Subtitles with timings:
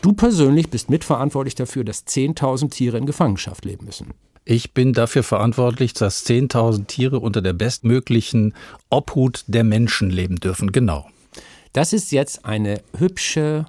[0.00, 4.14] Du persönlich bist mitverantwortlich dafür, dass 10.000 Tiere in Gefangenschaft leben müssen.
[4.44, 8.54] Ich bin dafür verantwortlich, dass 10.000 Tiere unter der bestmöglichen
[8.90, 10.72] Obhut der Menschen leben dürfen.
[10.72, 11.06] Genau.
[11.72, 13.66] Das ist jetzt eine hübsche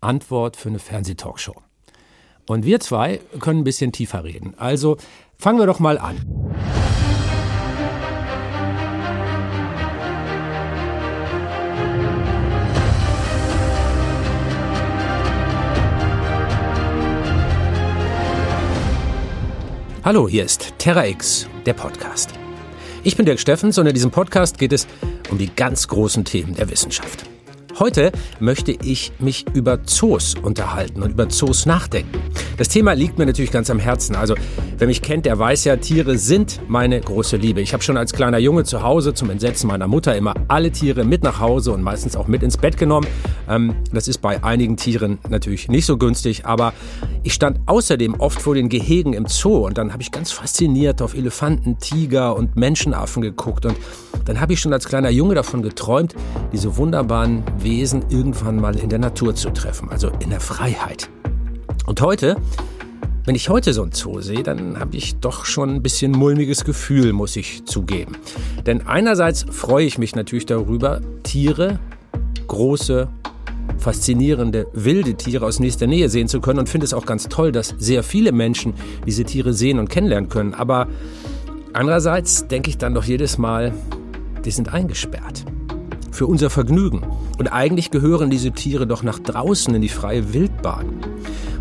[0.00, 1.56] Antwort für eine Fernsehtalkshow.
[2.46, 4.54] Und wir zwei können ein bisschen tiefer reden.
[4.56, 4.98] Also
[5.36, 6.18] fangen wir doch mal an.
[20.08, 22.30] Hallo, hier ist Terra X, der Podcast.
[23.04, 24.86] Ich bin Dirk Steffens und in diesem Podcast geht es
[25.30, 27.24] um die ganz großen Themen der Wissenschaft.
[27.78, 28.10] Heute
[28.40, 32.18] möchte ich mich über Zoos unterhalten und über Zoos nachdenken.
[32.56, 34.16] Das Thema liegt mir natürlich ganz am Herzen.
[34.16, 34.34] Also,
[34.78, 37.60] wer mich kennt, der weiß ja, Tiere sind meine große Liebe.
[37.60, 41.04] Ich habe schon als kleiner Junge zu Hause zum Entsetzen meiner Mutter immer alle Tiere
[41.04, 43.06] mit nach Hause und meistens auch mit ins Bett genommen.
[43.48, 46.72] Ähm, das ist bei einigen Tieren natürlich nicht so günstig, aber
[47.22, 51.00] ich stand außerdem oft vor den Gehegen im Zoo und dann habe ich ganz fasziniert
[51.00, 53.76] auf Elefanten, Tiger und Menschenaffen geguckt und
[54.24, 56.14] dann habe ich schon als kleiner Junge davon geträumt,
[56.52, 61.10] diese wunderbaren Wesen irgendwann mal in der Natur zu treffen, also in der Freiheit.
[61.86, 62.36] Und heute,
[63.26, 66.64] wenn ich heute so ein Zoo sehe, dann habe ich doch schon ein bisschen mulmiges
[66.64, 68.16] Gefühl, muss ich zugeben.
[68.64, 71.78] Denn einerseits freue ich mich natürlich darüber, Tiere,
[72.46, 73.06] große,
[73.76, 77.52] faszinierende, wilde Tiere aus nächster Nähe sehen zu können und finde es auch ganz toll,
[77.52, 78.72] dass sehr viele Menschen
[79.06, 80.54] diese Tiere sehen und kennenlernen können.
[80.54, 80.88] Aber
[81.74, 83.74] andererseits denke ich dann doch jedes Mal,
[84.46, 85.44] die sind eingesperrt.
[86.18, 87.06] Für unser Vergnügen.
[87.38, 90.96] Und eigentlich gehören diese Tiere doch nach draußen in die freie Wildbahn.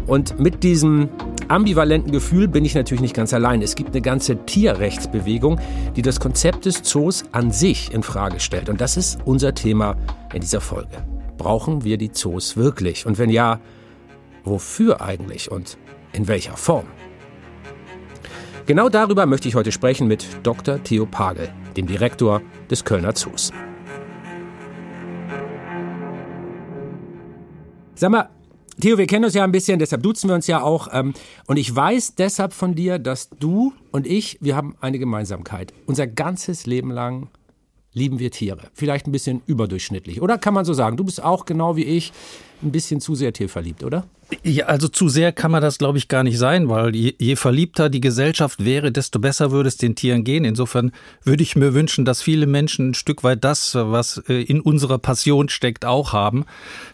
[0.07, 1.09] Und mit diesem
[1.47, 3.61] ambivalenten Gefühl bin ich natürlich nicht ganz allein.
[3.61, 5.59] Es gibt eine ganze Tierrechtsbewegung,
[5.95, 8.67] die das Konzept des Zoos an sich in Frage stellt.
[8.67, 9.95] Und das ist unser Thema
[10.33, 11.05] in dieser Folge.
[11.37, 13.05] Brauchen wir die Zoos wirklich?
[13.05, 13.59] Und wenn ja,
[14.43, 15.77] wofür eigentlich und
[16.13, 16.87] in welcher Form?
[18.65, 20.83] Genau darüber möchte ich heute sprechen mit Dr.
[20.83, 22.41] Theo Pagel, dem Direktor
[22.71, 23.51] des Kölner Zoos.
[27.99, 28.29] Sag mal,
[28.79, 30.89] Theo, wir kennen uns ja ein bisschen, deshalb duzen wir uns ja auch.
[30.91, 31.15] Ähm,
[31.47, 35.73] und ich weiß deshalb von dir, dass du und ich, wir haben eine Gemeinsamkeit.
[35.87, 37.29] Unser ganzes Leben lang
[37.93, 38.69] lieben wir Tiere.
[38.73, 40.21] Vielleicht ein bisschen überdurchschnittlich.
[40.21, 42.13] Oder kann man so sagen, du bist auch genau wie ich
[42.61, 44.05] ein bisschen zu sehr tierverliebt, oder?
[44.43, 47.37] Ja, also zu sehr kann man das, glaube ich, gar nicht sein, weil je, je,
[47.37, 50.43] verliebter die Gesellschaft wäre, desto besser würde es den Tieren gehen.
[50.43, 50.91] Insofern
[51.23, 54.97] würde ich mir wünschen, dass viele Menschen ein Stück weit das, was äh, in unserer
[54.97, 56.45] Passion steckt, auch haben,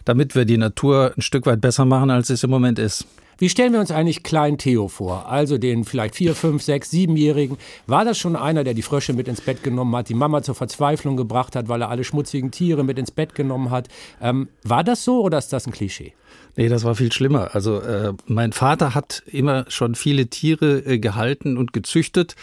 [0.04, 3.06] damit wir die Natur ein Stück weit besser machen, als es im Moment ist.
[3.38, 5.28] Wie stellen wir uns eigentlich kleinen Theo vor?
[5.28, 7.56] Also den vielleicht vier, fünf, sechs, siebenjährigen.
[7.86, 10.54] War das schon einer, der die Frösche mit ins Bett genommen hat, die Mama zur
[10.54, 13.88] Verzweiflung gebracht hat, weil er alle schmutzigen Tiere mit ins Bett genommen hat?
[14.20, 16.12] Ähm, war das so oder ist das ein Klischee?
[16.56, 17.54] Nee, das war viel schlimmer.
[17.54, 22.36] Also äh, mein Vater hat immer schon viele Tiere äh, gehalten und gezüchtet.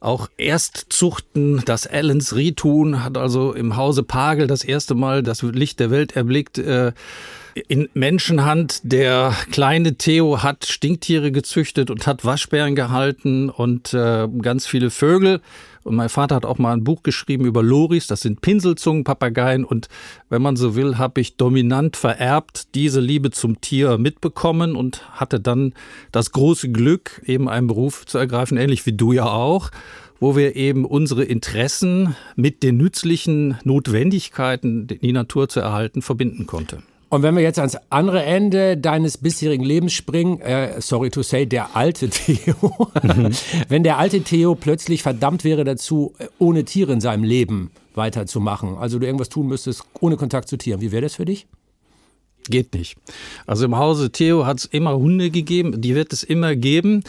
[0.00, 5.80] Auch Erstzuchten, das Allens Ritun hat also im Hause Pagel das erste Mal das Licht
[5.80, 6.58] der Welt erblickt.
[6.58, 6.92] Äh,
[7.68, 8.80] in Menschenhand.
[8.84, 15.40] Der kleine Theo hat Stinktiere gezüchtet und hat Waschbären gehalten und äh, ganz viele Vögel.
[15.82, 19.64] Und mein Vater hat auch mal ein Buch geschrieben über Loris, das sind Pinselzungenpapageien.
[19.64, 19.88] Und
[20.28, 25.38] wenn man so will, habe ich dominant vererbt diese Liebe zum Tier mitbekommen und hatte
[25.38, 25.74] dann
[26.10, 29.70] das große Glück, eben einen Beruf zu ergreifen, ähnlich wie du ja auch
[30.18, 36.82] wo wir eben unsere Interessen mit den nützlichen Notwendigkeiten, die Natur zu erhalten, verbinden konnte.
[37.08, 41.46] Und wenn wir jetzt ans andere Ende deines bisherigen Lebens springen, äh, sorry to say,
[41.46, 42.72] der alte Theo,
[43.02, 43.30] mhm.
[43.68, 48.98] wenn der alte Theo plötzlich verdammt wäre dazu, ohne Tiere in seinem Leben weiterzumachen, also
[48.98, 51.46] du irgendwas tun müsstest ohne Kontakt zu Tieren, wie wäre das für dich?
[52.48, 52.96] Geht nicht.
[53.46, 57.02] Also im Hause Theo hat es immer Hunde gegeben, die wird es immer geben.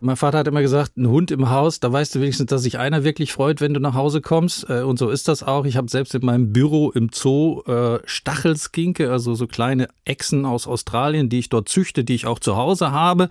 [0.00, 2.78] Mein Vater hat immer gesagt, ein Hund im Haus, da weißt du wenigstens, dass sich
[2.78, 4.68] einer wirklich freut, wenn du nach Hause kommst.
[4.70, 5.64] Äh, und so ist das auch.
[5.64, 10.68] Ich habe selbst in meinem Büro im Zoo äh, Stachelskinke, also so kleine Echsen aus
[10.68, 13.28] Australien, die ich dort züchte, die ich auch zu Hause habe.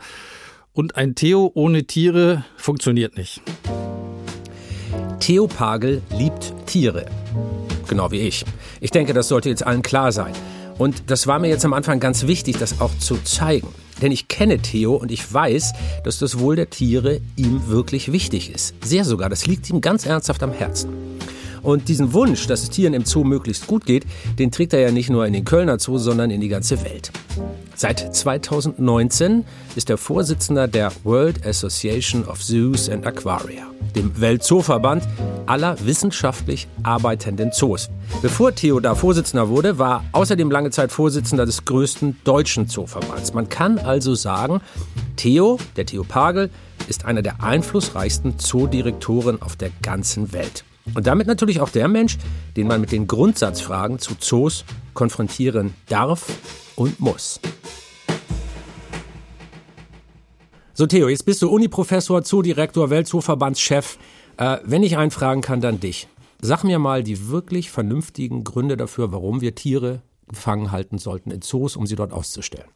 [0.74, 3.42] Und ein Theo ohne Tiere funktioniert nicht.
[5.22, 7.06] Theo Pagel liebt Tiere.
[7.88, 8.44] Genau wie ich.
[8.82, 10.34] Ich denke, das sollte jetzt allen klar sein.
[10.78, 13.68] Und das war mir jetzt am Anfang ganz wichtig, das auch zu zeigen.
[14.02, 18.54] Denn ich kenne Theo und ich weiß, dass das Wohl der Tiere ihm wirklich wichtig
[18.54, 18.76] ist.
[18.84, 20.90] Sehr sogar, das liegt ihm ganz ernsthaft am Herzen.
[21.68, 24.06] Und diesen Wunsch, dass es Tieren im Zoo möglichst gut geht,
[24.40, 27.12] den trägt er ja nicht nur in den Kölner Zoo, sondern in die ganze Welt.
[27.76, 29.44] Seit 2019
[29.76, 33.64] ist er Vorsitzender der World Association of Zoos and Aquaria,
[33.98, 35.06] dem Weltzooverband
[35.46, 37.90] aller wissenschaftlich arbeitenden Zoos.
[38.22, 43.34] Bevor Theo da Vorsitzender wurde, war außerdem lange Zeit Vorsitzender des größten deutschen Zooverbands.
[43.34, 44.62] Man kann also sagen,
[45.18, 46.50] Theo, der Theo Pagel,
[46.88, 50.64] ist einer der einflussreichsten Zoodirektoren auf der ganzen Welt.
[50.94, 52.18] Und damit natürlich auch der Mensch,
[52.56, 56.28] den man mit den Grundsatzfragen zu Zoos konfrontieren darf
[56.76, 57.40] und muss.
[60.74, 63.98] So, Theo, jetzt bist du Uniprofessor, Zoodirektor, Weltzooverbandschef.
[64.38, 66.08] Äh, wenn ich einen fragen kann, dann dich.
[66.40, 71.42] Sag mir mal die wirklich vernünftigen Gründe dafür, warum wir Tiere gefangen halten sollten in
[71.42, 72.70] Zoos, um sie dort auszustellen.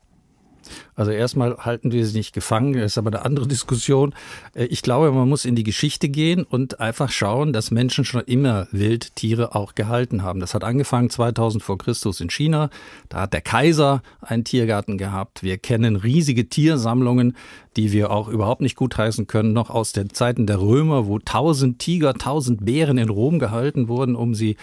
[0.96, 4.14] Also erstmal halten wir sie nicht gefangen, das ist aber eine andere Diskussion.
[4.54, 8.22] Äh, ich glaube, man muss in die Geschichte gehen und einfach schauen, dass Menschen schon
[8.22, 10.40] immer Wildtiere auch gehalten haben.
[10.40, 12.70] Das hat angefangen 2000 vor Christus in China.
[13.10, 15.44] Da hat der Kaiser einen Tiergarten gehabt.
[15.44, 17.36] Wir kennen riesige Tiersammlungen,
[17.78, 21.80] die wir auch überhaupt nicht gutheißen können, noch aus den Zeiten der Römer, wo tausend
[21.80, 24.58] Tiger, tausend Bären in Rom gehalten wurden, um sie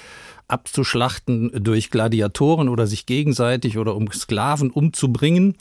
[0.46, 5.54] abzuschlachten durch Gladiatoren oder sich gegenseitig oder um Sklaven umzubringen.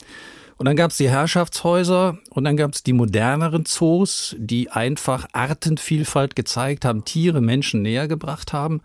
[0.58, 5.28] Und dann gab es die Herrschaftshäuser und dann gab es die moderneren Zoos, die einfach
[5.32, 8.80] Artenvielfalt gezeigt haben, Tiere Menschen näher gebracht haben.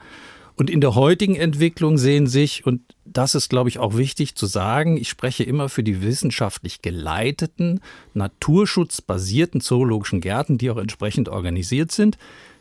[0.55, 4.45] Und in der heutigen Entwicklung sehen sich, und das ist, glaube ich, auch wichtig zu
[4.45, 7.79] sagen, ich spreche immer für die wissenschaftlich geleiteten,
[8.13, 12.19] naturschutzbasierten zoologischen Gärten, die auch entsprechend organisiert sind.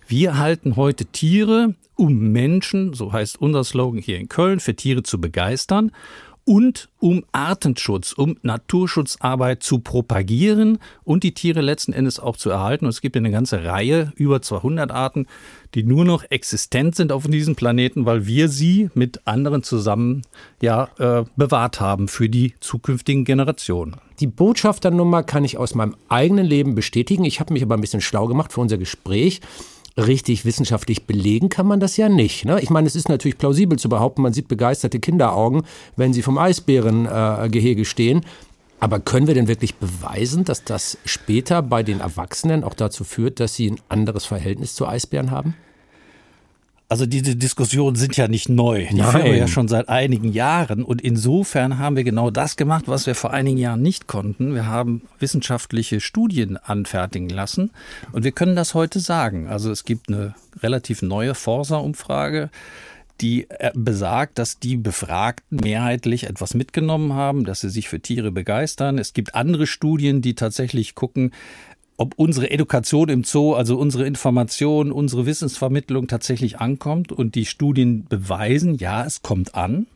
[0.08, 5.02] Wir halten heute Tiere, um Menschen, so heißt unser Slogan hier in Köln, für Tiere
[5.02, 5.92] zu begeistern
[6.44, 12.86] und um Artenschutz, um Naturschutzarbeit zu propagieren und die Tiere letzten Endes auch zu erhalten.
[12.86, 15.26] Und es gibt eine ganze Reihe, über 200 Arten,
[15.74, 20.22] die nur noch existent sind auf diesem Planeten, weil wir sie mit anderen zusammen
[20.60, 23.96] ja, äh, bewahrt haben für die zukünftigen Generationen.
[24.20, 27.24] Die Botschafternummer kann ich aus meinem eigenen Leben bestätigen.
[27.24, 29.40] Ich habe mich aber ein bisschen schlau gemacht für unser Gespräch
[29.96, 32.44] richtig wissenschaftlich belegen kann man das ja nicht.
[32.44, 32.60] Ne?
[32.60, 35.62] Ich meine, es ist natürlich plausibel zu behaupten, man sieht begeisterte Kinderaugen,
[35.96, 38.22] wenn sie vom Eisbärengehege stehen.
[38.80, 43.38] Aber können wir denn wirklich beweisen, dass das später bei den Erwachsenen auch dazu führt,
[43.38, 45.54] dass sie ein anderes Verhältnis zu Eisbären haben?
[46.92, 48.86] Also diese Diskussionen sind ja nicht neu.
[48.90, 49.10] Die Nein.
[49.10, 50.84] führen wir ja schon seit einigen Jahren.
[50.84, 54.54] Und insofern haben wir genau das gemacht, was wir vor einigen Jahren nicht konnten.
[54.54, 57.70] Wir haben wissenschaftliche Studien anfertigen lassen.
[58.12, 59.48] Und wir können das heute sagen.
[59.48, 62.50] Also es gibt eine relativ neue Forsa-Umfrage
[63.20, 68.32] die äh, besagt, dass die Befragten mehrheitlich etwas mitgenommen haben, dass sie sich für Tiere
[68.32, 68.98] begeistern.
[68.98, 71.30] Es gibt andere Studien, die tatsächlich gucken,
[71.96, 77.12] ob unsere Education im Zoo, also unsere Information, unsere Wissensvermittlung tatsächlich ankommt.
[77.12, 79.86] Und die Studien beweisen, ja, es kommt an.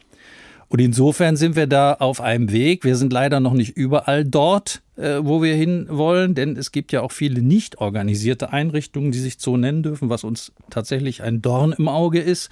[0.69, 2.85] Und insofern sind wir da auf einem Weg.
[2.85, 6.91] Wir sind leider noch nicht überall dort, äh, wo wir hin wollen, denn es gibt
[6.91, 11.41] ja auch viele nicht organisierte Einrichtungen, die sich so nennen dürfen, was uns tatsächlich ein
[11.41, 12.51] Dorn im Auge ist,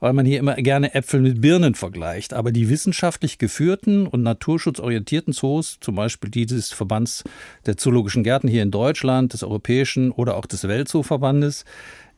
[0.00, 2.34] weil man hier immer gerne Äpfel mit Birnen vergleicht.
[2.34, 7.24] Aber die wissenschaftlich geführten und naturschutzorientierten Zoos, zum Beispiel die des Verbands
[7.64, 11.64] der Zoologischen Gärten hier in Deutschland, des Europäischen oder auch des Weltzooverbandes,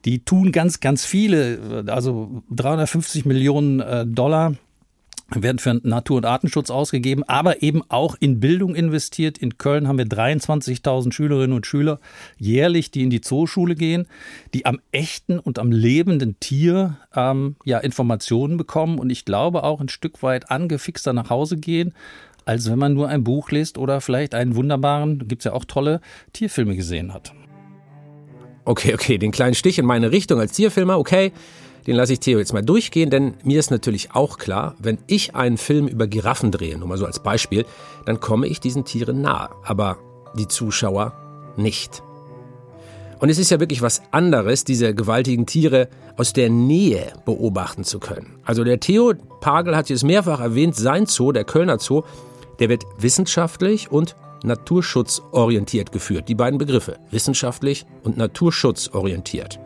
[0.04, 4.54] die tun ganz, ganz viele, also 350 Millionen äh, Dollar
[5.34, 9.36] werden für Natur- und Artenschutz ausgegeben, aber eben auch in Bildung investiert.
[9.38, 12.00] In Köln haben wir 23.000 Schülerinnen und Schüler
[12.38, 14.06] jährlich, die in die Zooschule gehen,
[14.54, 19.80] die am echten und am lebenden Tier ähm, ja Informationen bekommen und ich glaube auch
[19.80, 21.94] ein Stück weit angefixter nach Hause gehen,
[22.46, 25.66] als wenn man nur ein Buch liest oder vielleicht einen wunderbaren, gibt es ja auch
[25.66, 26.00] tolle
[26.32, 27.34] Tierfilme gesehen hat.
[28.64, 31.32] Okay, okay, den kleinen Stich in meine Richtung als Tierfilmer, okay
[31.88, 35.34] den lasse ich Theo jetzt mal durchgehen, denn mir ist natürlich auch klar, wenn ich
[35.34, 37.64] einen Film über Giraffen drehe, nur mal so als Beispiel,
[38.04, 39.96] dann komme ich diesen Tieren nahe, aber
[40.36, 41.14] die Zuschauer
[41.56, 42.02] nicht.
[43.20, 48.00] Und es ist ja wirklich was anderes, diese gewaltigen Tiere aus der Nähe beobachten zu
[48.00, 48.38] können.
[48.44, 52.02] Also der Theo Pagel hat es mehrfach erwähnt, sein Zoo, der Kölner Zoo,
[52.58, 54.14] der wird wissenschaftlich und
[54.44, 56.28] naturschutzorientiert geführt.
[56.28, 59.58] Die beiden Begriffe, wissenschaftlich und naturschutzorientiert.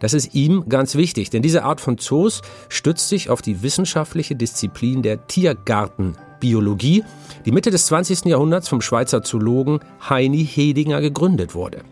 [0.00, 4.34] Das ist ihm ganz wichtig, denn diese Art von Zoos stützt sich auf die wissenschaftliche
[4.34, 7.04] Disziplin der Tiergartenbiologie,
[7.44, 8.24] die Mitte des 20.
[8.24, 11.82] Jahrhunderts vom Schweizer Zoologen Heini Hedinger gegründet wurde.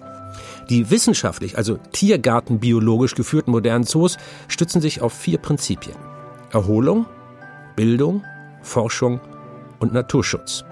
[0.70, 4.16] Die wissenschaftlich, also tiergartenbiologisch geführten modernen Zoos
[4.48, 5.96] stützen sich auf vier Prinzipien.
[6.50, 7.06] Erholung,
[7.76, 8.24] Bildung,
[8.62, 9.20] Forschung
[9.78, 10.64] und Naturschutz.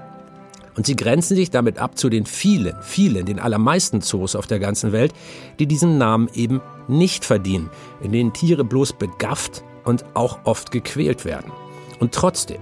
[0.76, 4.58] Und sie grenzen sich damit ab zu den vielen, vielen, den allermeisten Zoos auf der
[4.58, 5.12] ganzen Welt,
[5.58, 7.70] die diesen Namen eben nicht verdienen,
[8.02, 11.50] in denen Tiere bloß begafft und auch oft gequält werden.
[11.98, 12.60] Und trotzdem,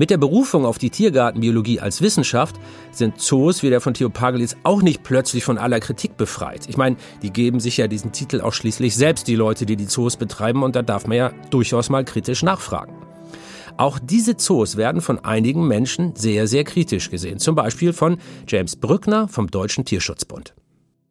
[0.00, 2.56] Mit der Berufung auf die Tiergartenbiologie als Wissenschaft
[2.90, 6.66] sind Zoos wie der von Theo Pagel jetzt auch nicht plötzlich von aller Kritik befreit.
[6.70, 9.86] Ich meine, die geben sich ja diesen Titel auch schließlich selbst die Leute, die die
[9.86, 12.94] Zoos betreiben und da darf man ja durchaus mal kritisch nachfragen.
[13.80, 17.38] Auch diese Zoos werden von einigen Menschen sehr, sehr kritisch gesehen.
[17.38, 20.52] Zum Beispiel von James Brückner vom Deutschen Tierschutzbund.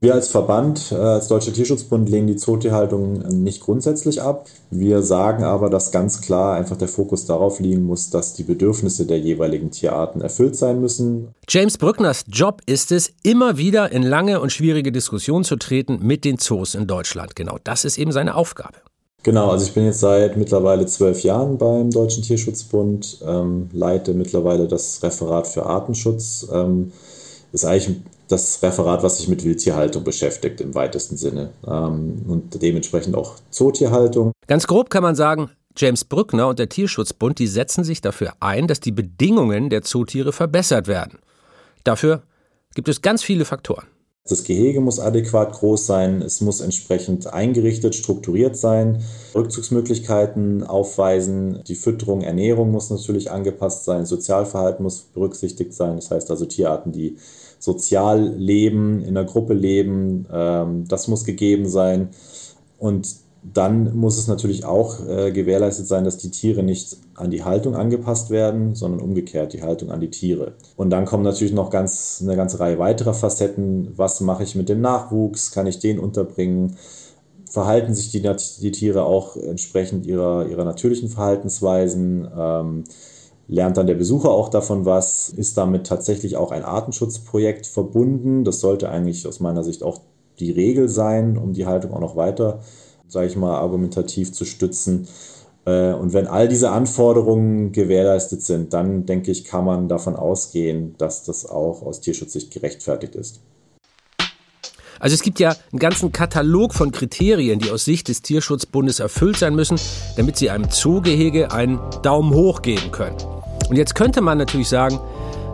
[0.01, 4.45] Wir als Verband, äh, als Deutscher Tierschutzbund, lehnen die Zootierhaltung nicht grundsätzlich ab.
[4.69, 9.07] Wir sagen aber, dass ganz klar einfach der Fokus darauf liegen muss, dass die Bedürfnisse
[9.07, 11.29] der jeweiligen Tierarten erfüllt sein müssen.
[11.49, 16.23] James Brückners Job ist es, immer wieder in lange und schwierige Diskussionen zu treten mit
[16.23, 17.35] den Zoos in Deutschland.
[17.35, 18.77] Genau das ist eben seine Aufgabe.
[19.23, 24.67] Genau, also ich bin jetzt seit mittlerweile zwölf Jahren beim Deutschen Tierschutzbund, ähm, leite mittlerweile
[24.67, 26.47] das Referat für Artenschutz.
[26.51, 26.91] Ähm,
[27.51, 27.97] ist eigentlich
[28.27, 34.31] das Referat, was sich mit Wildtierhaltung beschäftigt im weitesten Sinne ähm, und dementsprechend auch Zootierhaltung.
[34.47, 38.67] Ganz grob kann man sagen, James Brückner und der Tierschutzbund, die setzen sich dafür ein,
[38.67, 41.19] dass die Bedingungen der Zootiere verbessert werden.
[41.83, 42.21] Dafür
[42.75, 43.85] gibt es ganz viele Faktoren.
[44.25, 51.75] Das Gehege muss adäquat groß sein, es muss entsprechend eingerichtet, strukturiert sein, Rückzugsmöglichkeiten aufweisen, die
[51.75, 57.17] Fütterung, Ernährung muss natürlich angepasst sein, Sozialverhalten muss berücksichtigt sein, das heißt also Tierarten, die
[57.59, 62.09] sozial leben, in der Gruppe leben, ähm, das muss gegeben sein.
[62.77, 63.07] Und
[63.41, 67.75] dann muss es natürlich auch äh, gewährleistet sein, dass die Tiere nicht an die Haltung
[67.75, 70.53] angepasst werden, sondern umgekehrt die Haltung an die Tiere.
[70.75, 73.93] Und dann kommen natürlich noch ganz, eine ganze Reihe weiterer Facetten.
[73.95, 75.51] Was mache ich mit dem Nachwuchs?
[75.51, 76.75] Kann ich den unterbringen?
[77.49, 82.27] Verhalten sich die, die Tiere auch entsprechend ihrer, ihrer natürlichen Verhaltensweisen?
[82.37, 82.83] Ähm,
[83.47, 85.29] lernt dann der Besucher auch davon was?
[85.29, 88.43] Ist damit tatsächlich auch ein Artenschutzprojekt verbunden?
[88.43, 90.01] Das sollte eigentlich aus meiner Sicht auch
[90.39, 92.59] die Regel sein, um die Haltung auch noch weiter
[93.09, 95.07] sage ich mal, argumentativ zu stützen.
[95.65, 100.95] Äh, und wenn all diese Anforderungen gewährleistet sind, dann denke ich, kann man davon ausgehen,
[100.97, 103.41] dass das auch aus Tierschutzsicht gerechtfertigt ist.
[104.99, 109.37] Also es gibt ja einen ganzen Katalog von Kriterien, die aus Sicht des Tierschutzbundes erfüllt
[109.37, 109.79] sein müssen,
[110.17, 113.15] damit sie einem Zoogehege einen Daumen hoch geben können.
[113.69, 114.99] Und jetzt könnte man natürlich sagen,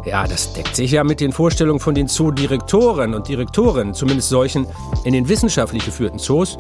[0.04, 4.68] ja, das deckt sich ja mit den Vorstellungen von den Zoodirektoren und Direktorinnen, zumindest solchen
[5.04, 6.58] in den wissenschaftlich geführten Zoos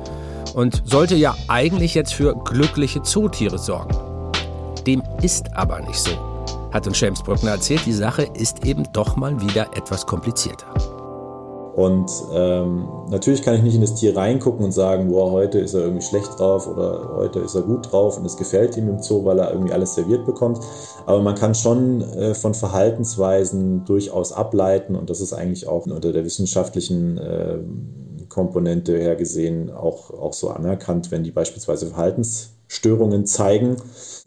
[0.53, 3.95] und sollte ja eigentlich jetzt für glückliche Zootiere sorgen.
[4.85, 6.11] Dem ist aber nicht so.
[6.71, 10.67] Hat uns James Bruckner erzählt, die Sache ist eben doch mal wieder etwas komplizierter.
[11.75, 15.73] Und ähm, natürlich kann ich nicht in das Tier reingucken und sagen, boah, heute ist
[15.73, 19.01] er irgendwie schlecht drauf oder heute ist er gut drauf und es gefällt ihm im
[19.01, 20.59] Zoo, weil er irgendwie alles serviert bekommt.
[21.05, 26.13] Aber man kann schon äh, von Verhaltensweisen durchaus ableiten und das ist eigentlich auch unter
[26.13, 27.57] der wissenschaftlichen äh,
[28.35, 33.77] Komponente her gesehen auch, auch so anerkannt, wenn die beispielsweise Verhaltensstörungen zeigen.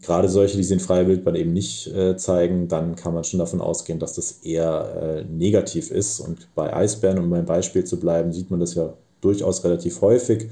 [0.00, 3.38] Gerade solche, die sie in freier Wildbahn eben nicht äh, zeigen, dann kann man schon
[3.38, 6.20] davon ausgehen, dass das eher äh, negativ ist.
[6.20, 10.48] Und bei Eisbären, um beim Beispiel zu bleiben, sieht man das ja durchaus relativ häufig,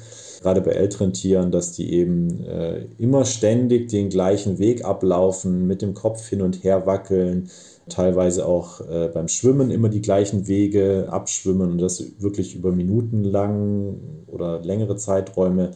[0.46, 5.82] gerade bei älteren Tieren, dass die eben äh, immer ständig den gleichen Weg ablaufen, mit
[5.82, 7.50] dem Kopf hin und her wackeln,
[7.88, 13.24] teilweise auch äh, beim Schwimmen immer die gleichen Wege abschwimmen und das wirklich über Minuten
[13.24, 13.96] lang
[14.28, 15.72] oder längere Zeiträume.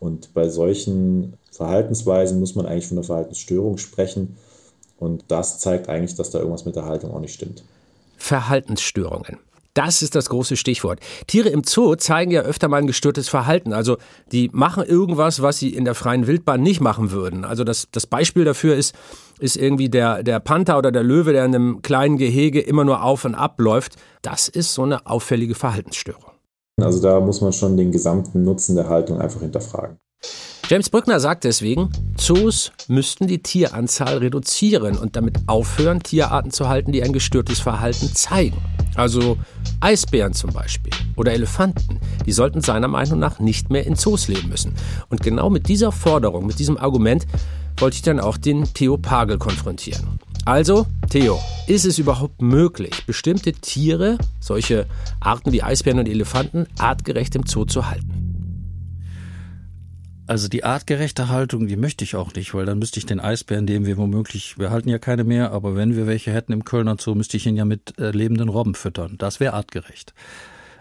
[0.00, 4.36] Und bei solchen Verhaltensweisen muss man eigentlich von einer Verhaltensstörung sprechen.
[4.98, 7.62] Und das zeigt eigentlich, dass da irgendwas mit der Haltung auch nicht stimmt.
[8.16, 9.38] Verhaltensstörungen.
[9.74, 11.00] Das ist das große Stichwort.
[11.26, 13.72] Tiere im Zoo zeigen ja öfter mal ein gestörtes Verhalten.
[13.72, 13.96] Also
[14.30, 17.44] die machen irgendwas, was sie in der freien Wildbahn nicht machen würden.
[17.44, 18.94] Also das, das Beispiel dafür ist,
[19.40, 23.02] ist irgendwie der, der Panther oder der Löwe, der in einem kleinen Gehege immer nur
[23.02, 23.96] auf und ab läuft.
[24.22, 26.30] Das ist so eine auffällige Verhaltensstörung.
[26.80, 29.98] Also da muss man schon den gesamten Nutzen der Haltung einfach hinterfragen.
[30.68, 36.90] James Brückner sagt deswegen, Zoos müssten die Tieranzahl reduzieren und damit aufhören, Tierarten zu halten,
[36.90, 38.56] die ein gestörtes Verhalten zeigen.
[38.94, 39.36] Also
[39.80, 44.48] Eisbären zum Beispiel oder Elefanten, die sollten seiner Meinung nach nicht mehr in Zoos leben
[44.48, 44.74] müssen.
[45.10, 47.26] Und genau mit dieser Forderung, mit diesem Argument
[47.76, 50.18] wollte ich dann auch den Theo Pagel konfrontieren.
[50.46, 54.86] Also, Theo, ist es überhaupt möglich, bestimmte Tiere, solche
[55.20, 58.23] Arten wie Eisbären und Elefanten, artgerecht im Zoo zu halten?
[60.26, 63.66] Also die artgerechte Haltung, die möchte ich auch nicht, weil dann müsste ich den Eisbären,
[63.66, 66.96] den wir womöglich, wir halten ja keine mehr, aber wenn wir welche hätten im Kölner
[66.98, 69.16] Zoo, müsste ich ihn ja mit äh, lebenden Robben füttern.
[69.18, 70.14] Das wäre artgerecht.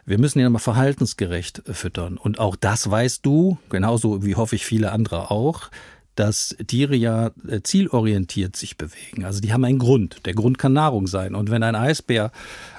[0.06, 2.18] Wir müssen ihn aber verhaltensgerecht äh, füttern.
[2.18, 5.70] Und auch das weißt du, genauso wie hoffe ich viele andere auch,
[6.16, 9.26] dass Tiere ja äh, zielorientiert sich bewegen.
[9.26, 10.26] Also die haben einen Grund.
[10.26, 11.36] Der Grund kann Nahrung sein.
[11.36, 12.32] Und wenn ein Eisbär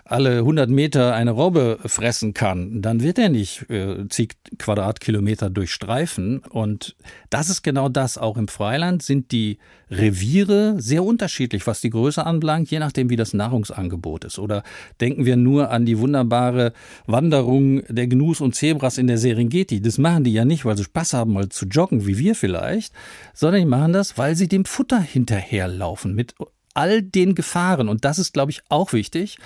[0.06, 6.40] alle 100 Meter eine Robbe fressen kann, dann wird er nicht äh, zig Quadratkilometer durchstreifen.
[6.40, 6.94] Und
[7.30, 8.18] das ist genau das.
[8.18, 9.58] Auch im Freiland sind die
[9.90, 14.38] Reviere sehr unterschiedlich, was die Größe anbelangt, je nachdem, wie das Nahrungsangebot ist.
[14.38, 14.62] Oder
[15.00, 16.74] denken wir nur an die wunderbare
[17.06, 19.80] Wanderung der Gnus und Zebras in der Serengeti.
[19.80, 22.92] Das machen die ja nicht, weil sie Spaß haben, mal zu joggen, wie wir vielleicht,
[23.32, 26.34] sondern die machen das, weil sie dem Futter hinterherlaufen mit
[26.74, 27.88] all den Gefahren.
[27.88, 29.38] Und das ist, glaube ich, auch wichtig.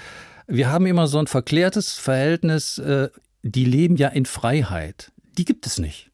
[0.48, 3.10] Wir haben immer so ein verklärtes Verhältnis, äh,
[3.42, 5.12] die leben ja in Freiheit.
[5.36, 6.10] Die gibt es nicht.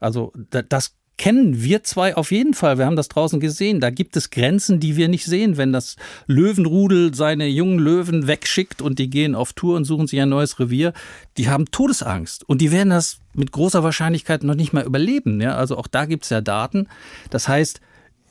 [0.00, 2.78] Also das kennen wir zwei auf jeden Fall.
[2.78, 3.80] Wir haben das draußen gesehen.
[3.80, 5.56] Da gibt es Grenzen, die wir nicht sehen.
[5.58, 10.20] Wenn das Löwenrudel seine jungen Löwen wegschickt und die gehen auf Tour und suchen sich
[10.20, 10.92] ein neues Revier,
[11.36, 12.48] die haben Todesangst.
[12.48, 15.40] Und die werden das mit großer Wahrscheinlichkeit noch nicht mal überleben.
[15.40, 16.88] Ja, also auch da gibt es ja Daten.
[17.30, 17.80] Das heißt,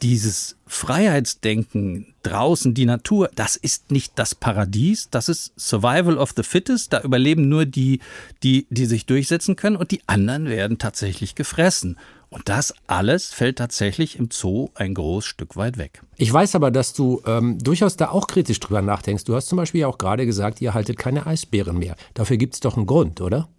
[0.02, 6.44] dieses Freiheitsdenken draußen, die Natur, das ist nicht das Paradies, das ist Survival of the
[6.44, 8.00] Fittest, da überleben nur die,
[8.44, 11.98] die, die sich durchsetzen können und die anderen werden tatsächlich gefressen.
[12.30, 16.02] Und das alles fällt tatsächlich im Zoo ein großes Stück weit weg.
[16.18, 19.24] Ich weiß aber, dass du ähm, durchaus da auch kritisch drüber nachdenkst.
[19.26, 21.96] Du hast zum Beispiel auch gerade gesagt, ihr haltet keine Eisbären mehr.
[22.16, 23.50] Dafür gibt es doch einen Grund, oder?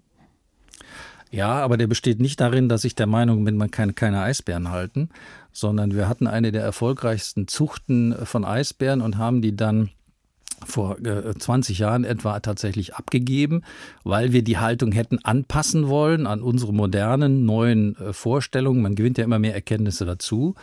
[1.35, 4.71] Ja, aber der besteht nicht darin, dass ich der Meinung bin, man kann keine Eisbären
[4.71, 5.09] halten,
[5.51, 9.91] sondern wir hatten eine der erfolgreichsten Zuchten von Eisbären und haben die dann
[10.65, 13.63] vor 20 äh, Jahren etwa tatsächlich abgegeben,
[14.05, 18.81] weil wir die Haltung hätten anpassen wollen an unsere modernen, neuen äh, Vorstellungen.
[18.81, 20.55] Man gewinnt ja immer mehr Erkenntnisse dazu.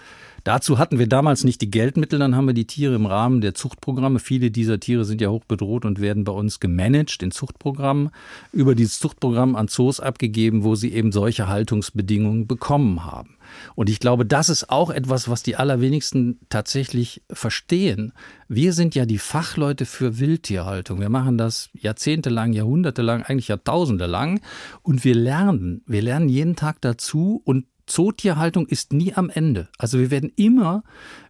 [0.43, 3.53] Dazu hatten wir damals nicht die Geldmittel, dann haben wir die Tiere im Rahmen der
[3.53, 4.19] Zuchtprogramme.
[4.19, 8.09] Viele dieser Tiere sind ja hoch bedroht und werden bei uns gemanagt in Zuchtprogrammen,
[8.51, 13.37] über dieses Zuchtprogramm an Zoos abgegeben, wo sie eben solche Haltungsbedingungen bekommen haben.
[13.75, 18.13] Und ich glaube, das ist auch etwas, was die allerwenigsten tatsächlich verstehen.
[18.47, 20.99] Wir sind ja die Fachleute für Wildtierhaltung.
[20.99, 24.41] Wir machen das jahrzehntelang, jahrhundertelang, eigentlich Jahrtausende lang.
[24.81, 25.83] Und wir lernen.
[25.85, 29.67] Wir lernen jeden Tag dazu und Zootierhaltung ist nie am Ende.
[29.77, 30.83] Also wir werden immer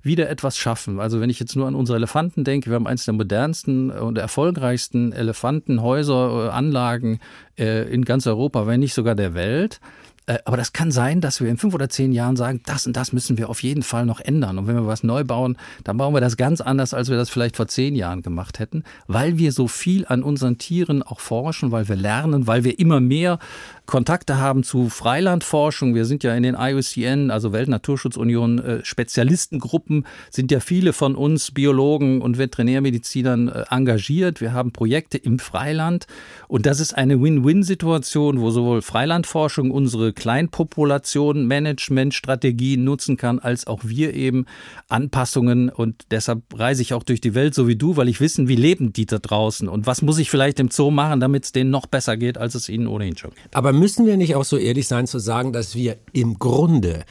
[0.04, 1.00] wieder etwas schaffen.
[1.00, 4.18] Also wenn ich jetzt nur an unsere Elefanten denke, wir haben eines der modernsten und
[4.18, 7.20] erfolgreichsten Elefantenhäuser, äh, Anlagen
[7.58, 9.80] äh, in ganz Europa, wenn nicht sogar der Welt.
[10.28, 12.96] Äh, aber das kann sein, dass wir in fünf oder zehn Jahren sagen, das und
[12.96, 14.58] das müssen wir auf jeden Fall noch ändern.
[14.58, 17.30] Und wenn wir was neu bauen, dann bauen wir das ganz anders, als wir das
[17.30, 21.72] vielleicht vor zehn Jahren gemacht hätten, weil wir so viel an unseren Tieren auch forschen,
[21.72, 23.40] weil wir lernen, weil wir immer mehr
[23.88, 25.96] Kontakte haben zu Freilandforschung.
[25.96, 31.52] Wir sind ja in den IUCN, also Weltnaturschutzunion, äh, Spezialistengruppen, sind ja viele von uns
[31.52, 34.40] Biologen und Veterinärmedizinern äh, engagiert.
[34.40, 36.08] Wir haben Projekte im Freiland
[36.48, 43.82] und das ist eine Win-Win-Situation, wo sowohl Freilandforschung unsere Kleinpopulation, Managementstrategien nutzen kann, als auch
[43.84, 44.46] wir eben
[44.90, 48.48] Anpassungen und deshalb reise ich auch durch die Welt so wie du, weil ich wissen,
[48.48, 51.52] wie leben die da draußen und was muss ich vielleicht im Zoo machen, damit es
[51.52, 53.56] denen noch besser geht, als es ihnen ohnehin schon geht.
[53.56, 57.06] Aber müssen wir nicht auch so ehrlich sein zu sagen, dass wir im Grunde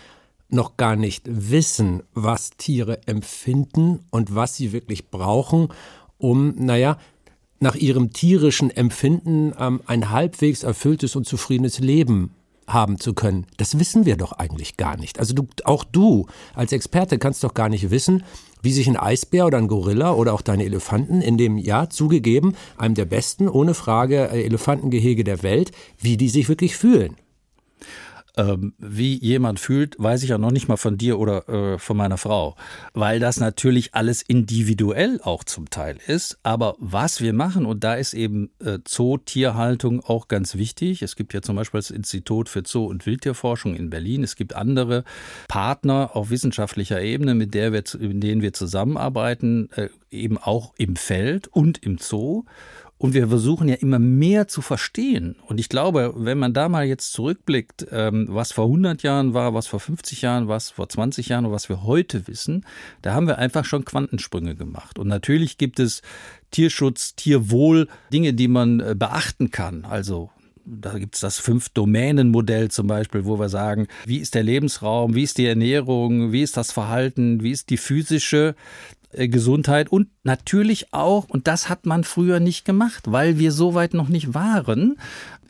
[0.49, 5.69] noch gar nicht wissen, was Tiere empfinden und was sie wirklich brauchen,
[6.19, 6.99] um, naja,
[7.61, 12.35] nach ihrem tierischen Empfinden ähm, ein halbwegs erfülltes und zufriedenes Leben
[12.73, 13.47] haben zu können.
[13.57, 15.19] Das wissen wir doch eigentlich gar nicht.
[15.19, 18.25] Also du, auch du als Experte kannst doch gar nicht wissen,
[18.63, 22.55] wie sich ein Eisbär oder ein Gorilla oder auch deine Elefanten in dem Jahr zugegeben,
[22.77, 27.17] einem der besten, ohne Frage, äh, Elefantengehege der Welt, wie die sich wirklich fühlen
[28.37, 31.97] ähm, wie jemand fühlt, weiß ich ja noch nicht mal von dir oder äh, von
[31.97, 32.57] meiner Frau,
[32.95, 36.39] weil das natürlich alles individuell auch zum Teil ist.
[36.43, 41.03] Aber was wir machen, und da ist eben äh, Zootierhaltung auch ganz wichtig.
[41.03, 44.23] Es gibt ja zum Beispiel das Institut für Zoo- und Wildtierforschung in Berlin.
[44.23, 45.05] Es gibt andere
[45.49, 50.97] Partner auf wissenschaftlicher Ebene, mit, der wir, mit denen wir zusammenarbeiten, äh, eben auch im
[50.97, 52.45] Feld und im Zoo.
[53.01, 55.37] Und wir versuchen ja immer mehr zu verstehen.
[55.47, 59.55] Und ich glaube, wenn man da mal jetzt zurückblickt, ähm, was vor 100 Jahren war,
[59.55, 62.67] was vor 50 Jahren, was vor 20 Jahren und was wir heute wissen,
[63.01, 64.99] da haben wir einfach schon Quantensprünge gemacht.
[64.99, 66.03] Und natürlich gibt es
[66.51, 69.87] Tierschutz, Tierwohl, Dinge, die man äh, beachten kann.
[69.87, 70.29] Also
[70.67, 75.23] da gibt es das Fünf-Domänen-Modell zum Beispiel, wo wir sagen, wie ist der Lebensraum, wie
[75.23, 78.55] ist die Ernährung, wie ist das Verhalten, wie ist die physische
[79.13, 83.75] äh, Gesundheit und natürlich auch, und das hat man früher nicht gemacht, weil wir so
[83.75, 84.97] weit noch nicht waren,